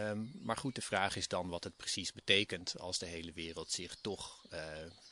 Um, 0.09 0.31
maar 0.41 0.57
goed, 0.57 0.75
de 0.75 0.81
vraag 0.81 1.15
is 1.15 1.27
dan 1.27 1.49
wat 1.49 1.63
het 1.63 1.77
precies 1.77 2.13
betekent 2.13 2.79
als 2.79 2.97
de 2.97 3.05
hele 3.05 3.31
wereld 3.31 3.71
zich 3.71 3.95
toch 4.01 4.45
uh, 4.53 4.59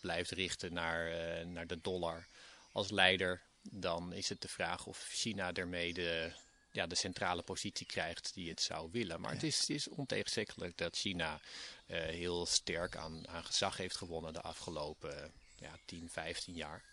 blijft 0.02 0.32
richten 0.32 0.74
naar, 0.74 1.12
naar 1.46 1.68
de 1.68 1.82
dollar 1.82 2.28
als 2.72 2.92
leider 2.92 3.42
dan 3.72 4.14
is 4.14 4.30
het 4.30 4.42
de 4.42 4.48
vraag 4.48 4.86
of 4.86 5.08
China 5.12 5.54
ermee 5.54 5.94
de, 5.94 6.32
ja, 6.74 6.88
de 6.88 6.96
centrale 6.96 7.42
positie 7.42 7.86
krijgt 7.86 8.34
die 8.34 8.50
het 8.50 8.62
zou 8.62 8.90
willen. 8.92 9.22
Maar 9.22 9.32
het, 9.32 9.44
is, 9.44 9.60
het 9.60 9.70
is 9.70 9.88
ontegenzeggelijk 9.88 10.78
dat 10.78 10.96
China 10.96 11.40
eh, 11.86 11.98
heel 12.02 12.46
sterk 12.46 12.96
aan, 12.96 13.28
aan 13.28 13.46
gezag 13.46 13.78
heeft 13.78 13.98
gewonnen 13.98 14.34
de 14.34 14.42
afgelopen 14.42 15.32
ja, 15.60 15.78
10, 15.86 16.10
15 16.10 16.54
jaar. 16.54 16.84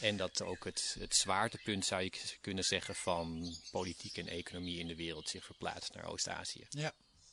En 0.00 0.16
dat 0.16 0.42
ook 0.42 0.64
het, 0.64 0.96
het 0.98 1.14
zwaartepunt, 1.14 1.84
zou 1.84 2.02
je 2.02 2.12
kunnen 2.40 2.64
zeggen, 2.64 2.94
van 2.94 3.54
politiek 3.70 4.16
en 4.16 4.28
economie 4.28 4.78
in 4.78 4.86
de 4.86 4.96
wereld 4.96 5.28
zich 5.28 5.44
verplaatst 5.44 5.94
naar 5.94 6.04
Oost-Azië. 6.04 6.66
Ja, 6.68 6.92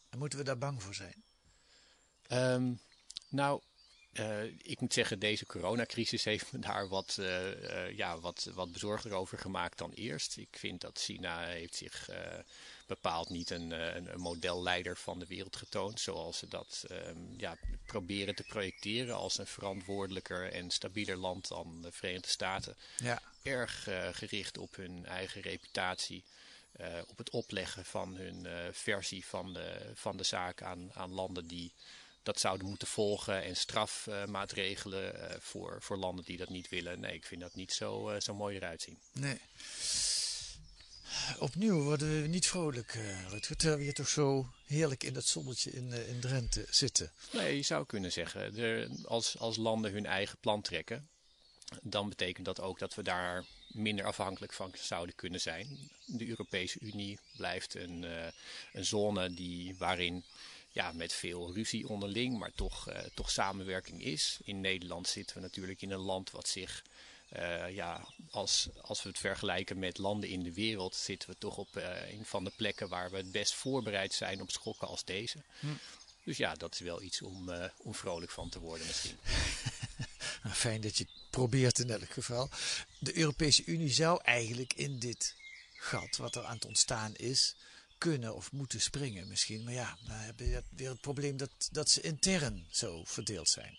en 0.10 0.20
moeten 0.20 0.38
we 0.38 0.46
daar 0.46 0.58
bang 0.58 0.84
voor 0.84 0.96
zijn? 0.96 1.24
Ehm, 2.28 2.74
nou, 3.30 3.62
uh, 4.20 4.44
ik 4.44 4.80
moet 4.80 4.94
zeggen, 4.94 5.20
deze 5.20 5.46
coronacrisis 5.46 6.24
heeft 6.24 6.52
me 6.52 6.60
daar 6.60 6.88
wat, 6.88 7.18
uh, 7.20 7.62
uh, 7.62 7.98
ja, 7.98 8.20
wat, 8.20 8.50
wat 8.54 8.72
bezorgder 8.72 9.14
over 9.14 9.38
gemaakt 9.38 9.78
dan 9.78 9.92
eerst. 9.92 10.38
Ik 10.38 10.58
vind 10.58 10.82
dat 10.82 11.00
China 11.00 11.40
heeft 11.46 11.76
zich 11.76 12.10
bepaald 12.88 13.30
niet 13.30 13.50
een, 13.50 13.72
een, 13.72 14.14
een, 14.14 14.20
modelleider 14.20 14.98
van 14.98 15.20
de 15.20 15.26
wereld 15.26 15.56
getoond. 15.56 16.00
Zoals 16.00 16.38
ze 16.38 16.48
dat 16.48 16.86
um, 16.92 17.34
ja, 17.38 17.58
proberen 17.86 18.36
te 18.36 18.44
projecteren 18.44 19.16
als 19.16 19.38
een 19.38 19.48
verantwoordelijker 19.48 20.52
en 20.52 20.70
stabieler 20.70 21.18
land 21.18 21.48
dan 21.48 21.82
de 21.82 21.92
Verenigde 21.92 22.30
Staten. 22.30 22.76
Ja. 22.98 23.22
Erg 23.44 23.88
gericht 24.12 24.58
op 24.58 24.76
hun 24.76 25.06
eigen 25.06 25.42
reputatie. 25.42 26.24
op 27.08 27.18
het 27.18 27.30
opleggen 27.30 27.86
van 27.86 28.16
hun 28.16 28.48
versie 28.74 29.26
van 29.26 29.54
de, 29.54 29.92
van 29.94 30.18
de 30.18 30.24
zaak 30.24 30.62
aan, 30.62 30.94
aan 30.94 31.12
landen 31.12 31.48
die 31.48 31.72
dat 32.24 32.40
zouden 32.40 32.68
moeten 32.68 32.88
volgen 32.88 33.44
en 33.44 33.56
strafmaatregelen 33.56 35.16
uh, 35.16 35.36
voor, 35.40 35.78
voor 35.82 35.98
landen 35.98 36.26
die 36.26 36.38
dat 36.38 36.50
niet 36.50 36.70
willen. 36.70 37.00
Nee, 37.00 37.14
ik 37.14 37.26
vind 37.26 37.42
dat 37.42 37.56
niet 37.56 37.74
zo, 37.74 38.12
uh, 38.12 38.20
zo 38.20 38.34
mooi 38.34 38.56
eruit 38.56 38.82
zien. 38.82 38.98
Nee. 39.12 39.38
Opnieuw 41.40 41.82
worden 41.82 42.22
we 42.22 42.28
niet 42.28 42.48
vrolijk, 42.48 42.94
uh, 42.94 43.30
Rutger, 43.30 43.56
terwijl 43.56 43.78
we 43.78 43.84
hier 43.84 43.94
toch 43.94 44.10
zo 44.10 44.54
heerlijk 44.66 45.04
in 45.04 45.14
dat 45.14 45.26
zonnetje 45.26 45.72
in, 45.72 45.92
in 46.08 46.20
Drenthe 46.20 46.66
zitten. 46.70 47.12
Nee, 47.32 47.56
je 47.56 47.62
zou 47.62 47.86
kunnen 47.86 48.12
zeggen, 48.12 48.58
er, 48.58 48.90
als, 49.06 49.38
als 49.38 49.58
landen 49.58 49.92
hun 49.92 50.06
eigen 50.06 50.38
plan 50.40 50.62
trekken, 50.62 51.08
dan 51.82 52.10
betekent 52.10 52.46
dat 52.46 52.60
ook 52.60 52.80
dat 52.80 52.96
we 52.96 53.04
daar 53.04 53.46
minder 53.68 54.06
afhankelijk 54.06 54.54
van 54.54 54.74
zouden 54.80 55.16
kunnen 55.16 55.42
zijn. 55.42 55.90
De 56.06 56.28
Europese 56.28 56.80
Unie 56.80 57.20
blijft 57.38 57.76
een, 57.76 58.06
een 58.74 58.86
zone 58.86 59.34
die, 59.34 59.76
waarin 59.78 60.24
ja, 60.74 60.92
met 60.92 61.14
veel 61.14 61.54
ruzie 61.54 61.88
onderling, 61.88 62.38
maar 62.38 62.52
toch, 62.56 62.90
uh, 62.90 62.98
toch 63.14 63.32
samenwerking 63.32 64.04
is. 64.04 64.38
In 64.44 64.62
Nederland 64.62 65.08
zitten 65.08 65.36
we 65.36 65.42
natuurlijk 65.42 65.82
in 65.82 65.92
een 65.92 66.00
land 66.00 66.32
wat 66.32 66.48
zich, 66.48 66.84
uh, 67.36 67.70
ja, 67.70 68.08
als, 68.32 68.70
als 68.82 69.04
we 69.04 69.10
het 69.10 69.20
vergelijken 69.20 69.80
met 69.80 69.98
landen 69.98 70.30
in 70.30 70.44
de 70.44 70.54
wereld, 70.54 70.96
zitten 70.96 71.30
we 71.30 71.36
toch 71.38 71.58
op 71.58 71.78
uh, 71.78 72.12
een 72.12 72.26
van 72.26 72.44
de 72.44 72.52
plekken 72.56 72.90
waar 72.90 73.12
we 73.12 73.18
het 73.18 73.32
best 73.32 73.54
voorbereid 73.54 74.14
zijn 74.14 74.42
op 74.42 74.52
schokken 74.52 74.88
als 74.88 75.04
deze. 75.04 75.38
Hm. 75.60 75.68
Dus 76.24 76.38
ja, 76.38 76.54
dat 76.54 76.74
is 76.74 76.80
wel 76.80 77.02
iets 77.02 77.22
om, 77.22 77.52
om 77.78 77.96
vrolijk 77.96 78.32
van 78.32 78.50
te 78.50 78.60
worden 78.60 78.88
misschien. 78.88 79.18
Nou, 80.44 80.56
fijn 80.56 80.82
dat 80.82 80.98
je 80.98 81.04
het 81.04 81.30
probeert 81.30 81.80
in 81.80 81.90
elk 81.90 82.10
geval. 82.10 82.50
De 83.00 83.18
Europese 83.18 83.64
Unie 83.66 83.92
zou 83.92 84.20
eigenlijk 84.24 84.74
in 84.74 85.00
dit 85.00 85.36
gat 85.74 86.18
wat 86.18 86.36
er 86.36 86.44
aan 86.44 86.56
het 86.56 86.66
ontstaan 86.66 87.16
is, 87.16 87.56
kunnen 88.04 88.36
of 88.36 88.52
moeten 88.52 88.82
springen 88.82 89.28
misschien. 89.28 89.64
Maar 89.64 89.74
ja, 89.74 89.98
dan 90.06 90.16
heb 90.16 90.40
je 90.40 90.64
weer 90.70 90.90
het 90.90 91.02
probleem 91.02 91.38
dat, 91.38 91.70
dat 91.72 91.90
ze 91.90 92.02
intern 92.02 92.66
zo 92.72 93.04
verdeeld 93.04 93.50
zijn. 93.50 93.78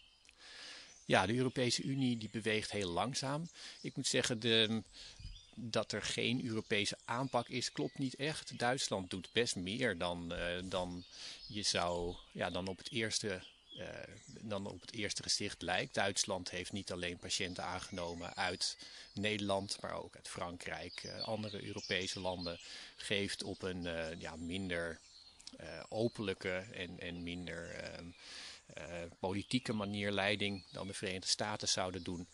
Ja, 1.04 1.26
de 1.26 1.34
Europese 1.34 1.82
Unie 1.82 2.18
die 2.18 2.30
beweegt 2.30 2.70
heel 2.70 2.90
langzaam. 2.90 3.48
Ik 3.80 3.96
moet 3.96 4.06
zeggen, 4.06 4.40
de, 4.40 4.82
dat 5.54 5.92
er 5.92 6.02
geen 6.02 6.44
Europese 6.44 6.98
aanpak 7.04 7.48
is, 7.48 7.72
klopt 7.72 7.98
niet 7.98 8.14
echt. 8.14 8.58
Duitsland 8.58 9.10
doet 9.10 9.32
best 9.32 9.56
meer 9.56 9.98
dan, 9.98 10.32
uh, 10.32 10.62
dan 10.64 11.04
je 11.46 11.62
zou, 11.62 12.16
ja, 12.32 12.50
dan 12.50 12.66
op 12.66 12.78
het 12.78 12.90
eerste 12.90 13.42
uh, 13.74 13.86
dan 14.40 14.66
op 14.66 14.80
het 14.80 14.92
eerste 14.92 15.22
gezicht 15.22 15.62
lijkt. 15.62 15.94
Duitsland 15.94 16.50
heeft 16.50 16.72
niet 16.72 16.92
alleen 16.92 17.18
patiënten 17.18 17.64
aangenomen 17.64 18.34
uit 18.36 18.76
Nederland, 19.12 19.78
maar 19.80 19.92
ook 19.92 20.16
uit 20.16 20.28
Frankrijk. 20.28 21.02
Uh, 21.06 21.22
andere 21.22 21.64
Europese 21.64 22.20
landen 22.20 22.58
geeft 22.96 23.42
op 23.42 23.62
een 23.62 23.84
uh, 23.84 24.20
ja, 24.20 24.36
minder 24.36 24.98
openlijke 25.88 26.64
en, 26.72 27.00
en 27.00 27.22
minder 27.22 27.70
ehm, 27.70 29.08
politieke 29.18 29.72
manier 29.72 30.12
leiding 30.12 30.64
dan 30.72 30.86
de 30.86 30.94
Verenigde 30.94 31.28
Staten 31.28 31.68
zouden 31.68 32.02
doen. 32.02 32.28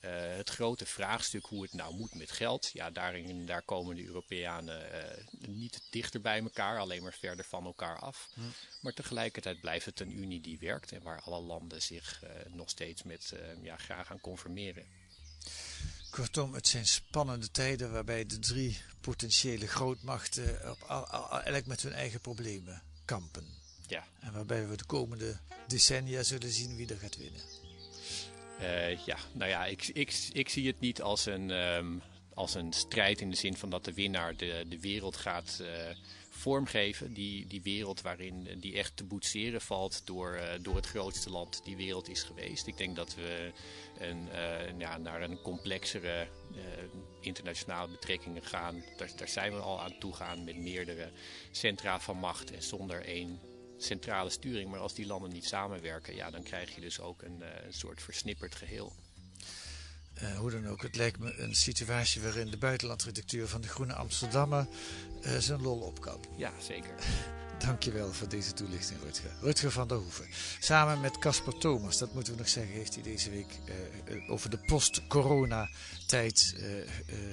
Uh, 0.00 0.10
het 0.36 0.48
grote 0.48 0.86
vraagstuk 0.86 1.46
hoe 1.46 1.62
het 1.62 1.72
nou 1.72 1.94
moet 1.94 2.14
met 2.14 2.30
geld, 2.30 2.70
ja, 2.72 2.90
daarin, 2.90 3.46
daar 3.46 3.62
komen 3.62 3.96
de 3.96 4.04
Europeanen 4.04 4.82
uh, 4.92 5.48
niet 5.48 5.82
dichter 5.90 6.20
bij 6.20 6.40
elkaar, 6.42 6.78
alleen 6.78 7.02
maar 7.02 7.12
verder 7.12 7.44
van 7.44 7.64
elkaar 7.64 7.98
af. 7.98 8.28
Hm. 8.34 8.40
Maar 8.80 8.92
tegelijkertijd 8.92 9.60
blijft 9.60 9.86
het 9.86 10.00
een 10.00 10.18
unie 10.18 10.40
die 10.40 10.58
werkt 10.58 10.92
en 10.92 11.02
waar 11.02 11.20
alle 11.20 11.40
landen 11.40 11.82
zich 11.82 12.22
uh, 12.24 12.30
nog 12.54 12.70
steeds 12.70 13.02
met 13.02 13.34
ja, 13.62 13.76
graag 13.76 14.10
aan 14.10 14.20
conformeren. 14.20 14.86
Kortom, 16.10 16.54
het 16.54 16.68
zijn 16.68 16.86
spannende 16.86 17.50
tijden 17.50 17.92
waarbij 17.92 18.26
de 18.26 18.38
drie 18.38 18.78
potentiële 19.00 19.66
grootmachten 19.66 20.70
op, 20.70 20.82
al, 20.82 21.06
al, 21.06 21.42
elk 21.42 21.66
met 21.66 21.82
hun 21.82 21.92
eigen 21.92 22.20
problemen 22.20 22.82
kampen. 23.04 23.46
Ja. 23.86 24.06
En 24.20 24.32
waarbij 24.32 24.68
we 24.68 24.76
de 24.76 24.84
komende 24.84 25.38
decennia 25.66 26.22
zullen 26.22 26.50
zien 26.50 26.76
wie 26.76 26.88
er 26.88 26.98
gaat 26.98 27.16
winnen. 27.16 27.40
Uh, 28.62 28.96
ja, 28.96 29.16
nou 29.32 29.50
ja, 29.50 29.64
ik, 29.64 29.86
ik, 29.86 30.28
ik 30.32 30.48
zie 30.48 30.66
het 30.66 30.80
niet 30.80 31.02
als 31.02 31.26
een, 31.26 31.50
um, 31.50 32.02
als 32.34 32.54
een 32.54 32.72
strijd 32.72 33.20
in 33.20 33.30
de 33.30 33.36
zin 33.36 33.56
van 33.56 33.70
dat 33.70 33.84
de 33.84 33.92
winnaar 33.92 34.36
de, 34.36 34.64
de 34.68 34.80
wereld 34.80 35.16
gaat 35.16 35.58
uh, 35.60 35.68
vormgeven. 36.30 37.12
Die, 37.12 37.46
die 37.46 37.62
wereld 37.62 38.00
waarin 38.00 38.48
die 38.60 38.76
echt 38.76 38.96
te 38.96 39.04
boetseren 39.04 39.60
valt 39.60 40.02
door, 40.06 40.34
uh, 40.34 40.42
door 40.60 40.76
het 40.76 40.86
grootste 40.86 41.30
land 41.30 41.60
die 41.64 41.76
wereld 41.76 42.08
is 42.08 42.22
geweest. 42.22 42.66
Ik 42.66 42.76
denk 42.76 42.96
dat 42.96 43.14
we 43.14 43.52
een, 43.98 44.28
ja, 44.78 44.98
naar 44.98 45.22
een 45.22 45.40
complexere 45.40 46.26
internationale 47.20 47.88
betrekkingen 47.88 48.42
gaan. 48.42 48.84
Daar, 48.96 49.10
daar 49.16 49.28
zijn 49.28 49.52
we 49.52 49.60
al 49.60 49.80
aan 49.80 49.98
toegaan 49.98 50.44
met 50.44 50.56
meerdere 50.56 51.10
centra 51.50 52.00
van 52.00 52.16
macht 52.16 52.52
en 52.52 52.62
zonder 52.62 53.04
één 53.04 53.40
centrale 53.84 54.30
sturing. 54.30 54.70
Maar 54.70 54.80
als 54.80 54.94
die 54.94 55.06
landen 55.06 55.30
niet 55.30 55.44
samenwerken, 55.44 56.14
ja, 56.14 56.30
dan 56.30 56.42
krijg 56.42 56.74
je 56.74 56.80
dus 56.80 57.00
ook 57.00 57.22
een, 57.22 57.38
uh, 57.40 57.46
een 57.66 57.74
soort 57.74 58.02
versnipperd 58.02 58.54
geheel. 58.54 58.92
Uh, 60.22 60.38
hoe 60.38 60.50
dan 60.50 60.68
ook, 60.68 60.82
het 60.82 60.96
lijkt 60.96 61.18
me 61.18 61.38
een 61.38 61.54
situatie 61.54 62.22
waarin 62.22 62.50
de 62.50 62.56
buitenlandredacteur 62.56 63.48
van 63.48 63.60
de 63.60 63.68
Groene 63.68 63.94
Amsterdammer 63.94 64.66
uh, 65.22 65.36
zijn 65.38 65.62
lol 65.62 65.78
op 65.78 66.00
kan. 66.00 66.24
Ja, 66.36 66.52
zeker. 66.60 66.94
Dankjewel 67.66 68.12
voor 68.12 68.28
deze 68.28 68.52
toelichting, 68.52 69.00
Rutger. 69.02 69.30
Rutger 69.40 69.70
van 69.70 69.88
der 69.88 69.96
Hoeven. 69.96 70.26
Samen 70.60 71.00
met 71.00 71.18
Casper 71.18 71.58
Thomas, 71.58 71.98
dat 71.98 72.14
moeten 72.14 72.32
we 72.32 72.38
nog 72.38 72.48
zeggen, 72.48 72.74
heeft 72.74 72.94
hij 72.94 73.02
deze 73.02 73.30
week 73.30 73.58
uh, 74.08 74.30
over 74.30 74.50
de 74.50 74.58
post-corona-tijd 74.58 76.56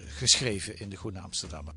geschreven 0.07 0.77
in 0.77 0.89
de 0.89 0.97
Groene 0.97 1.19
Amsterdammer. 1.19 1.73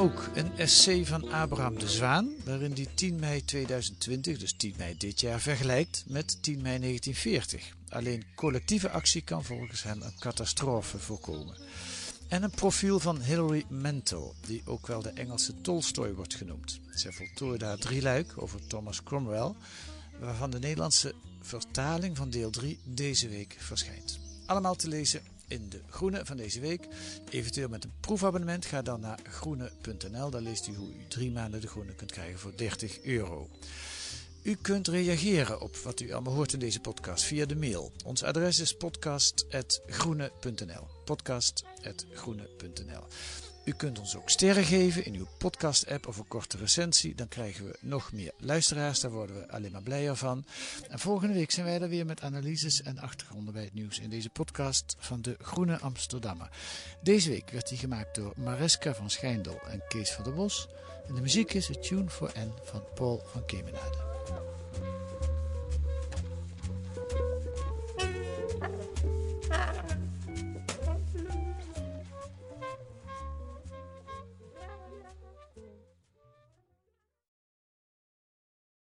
Ook 0.00 0.30
een 0.34 0.58
essay 0.58 1.06
van 1.06 1.32
Abraham 1.32 1.78
de 1.78 1.88
Zwaan, 1.88 2.34
waarin 2.44 2.72
hij 2.72 2.86
10 2.94 3.18
mei 3.18 3.44
2020, 3.44 4.38
dus 4.38 4.52
10 4.52 4.74
mei 4.76 4.96
dit 4.96 5.20
jaar, 5.20 5.40
vergelijkt 5.40 6.04
met 6.06 6.42
10 6.42 6.62
mei 6.62 6.78
1940. 6.78 7.76
Alleen 7.88 8.24
collectieve 8.34 8.90
actie 8.90 9.22
kan 9.22 9.44
volgens 9.44 9.82
hem 9.82 10.02
een 10.02 10.18
catastrofe 10.18 10.98
voorkomen. 10.98 11.56
En 12.28 12.42
een 12.42 12.50
profiel 12.50 13.00
van 13.00 13.20
Hilary 13.20 13.64
Mantel, 13.68 14.34
die 14.46 14.62
ook 14.64 14.86
wel 14.86 15.02
de 15.02 15.10
Engelse 15.10 15.60
Tolstoy 15.60 16.12
wordt 16.12 16.34
genoemd. 16.34 16.80
Zij 16.90 17.12
voltooide 17.12 17.64
haar 17.64 17.78
drieluik 17.78 18.32
over 18.36 18.66
Thomas 18.66 19.02
Cromwell, 19.02 19.52
waarvan 20.20 20.50
de 20.50 20.58
Nederlandse 20.58 21.14
vertaling 21.40 22.16
van 22.16 22.30
deel 22.30 22.50
3 22.50 22.78
deze 22.84 23.28
week 23.28 23.56
verschijnt. 23.58 24.18
Allemaal 24.46 24.76
te 24.76 24.88
lezen 24.88 25.22
in 25.50 25.68
de 25.68 25.80
Groene 25.88 26.20
van 26.24 26.36
deze 26.36 26.60
week. 26.60 26.86
Eventueel 27.30 27.68
met 27.68 27.84
een 27.84 27.92
proefabonnement 28.00 28.66
ga 28.66 28.82
dan 28.82 29.00
naar 29.00 29.18
groene.nl. 29.22 30.30
Daar 30.30 30.40
leest 30.40 30.68
u 30.68 30.74
hoe 30.74 30.88
u 30.88 31.04
drie 31.08 31.30
maanden 31.30 31.60
de 31.60 31.66
Groene 31.66 31.94
kunt 31.94 32.12
krijgen 32.12 32.38
voor 32.38 32.52
30 32.56 33.02
euro. 33.02 33.48
U 34.42 34.54
kunt 34.54 34.88
reageren 34.88 35.60
op 35.60 35.76
wat 35.76 36.00
u 36.00 36.12
allemaal 36.12 36.34
hoort 36.34 36.52
in 36.52 36.58
deze 36.58 36.80
podcast 36.80 37.24
via 37.24 37.46
de 37.46 37.56
mail. 37.56 37.92
Ons 38.04 38.22
adres 38.22 38.58
is 38.58 38.76
podcast.groene.nl 38.76 40.86
podcast.groene.nl 41.04 43.04
U 43.64 43.72
kunt 43.72 43.98
ons 43.98 44.16
ook 44.16 44.30
sterren 44.30 44.64
geven 44.64 45.04
in 45.04 45.14
uw 45.14 45.26
podcast-app 45.38 46.06
of 46.06 46.16
een 46.16 46.28
korte 46.28 46.56
recensie. 46.56 47.14
Dan 47.14 47.28
krijgen 47.28 47.64
we 47.64 47.76
nog 47.80 48.12
meer 48.12 48.32
luisteraars. 48.38 49.00
Daar 49.00 49.10
worden 49.10 49.36
we 49.36 49.52
alleen 49.52 49.72
maar 49.72 49.82
blijer 49.82 50.16
van. 50.16 50.44
En 50.88 50.98
volgende 50.98 51.34
week 51.34 51.50
zijn 51.50 51.66
wij 51.66 51.80
er 51.80 51.88
weer 51.88 52.06
met 52.06 52.20
analyses 52.20 52.82
en 52.82 52.98
achtergronden 52.98 53.54
bij 53.54 53.62
het 53.62 53.74
nieuws 53.74 53.98
in 53.98 54.10
deze 54.10 54.30
podcast 54.30 54.96
van 54.98 55.22
de 55.22 55.36
Groene 55.40 55.78
Amsterdammer. 55.78 56.48
Deze 57.02 57.30
week 57.30 57.50
werd 57.50 57.68
die 57.68 57.78
gemaakt 57.78 58.14
door 58.14 58.32
Mariska 58.36 58.94
van 58.94 59.10
Schijndel 59.10 59.60
en 59.68 59.82
Kees 59.88 60.10
van 60.10 60.24
der 60.24 60.34
Bos. 60.34 60.68
En 61.08 61.14
de 61.14 61.20
muziek 61.20 61.52
is 61.52 61.70
A 61.70 61.80
Tune 61.80 62.10
for 62.10 62.32
N 62.38 62.52
van 62.62 62.82
Paul 62.94 63.22
van 63.32 63.46
Kemenade. 63.46 64.59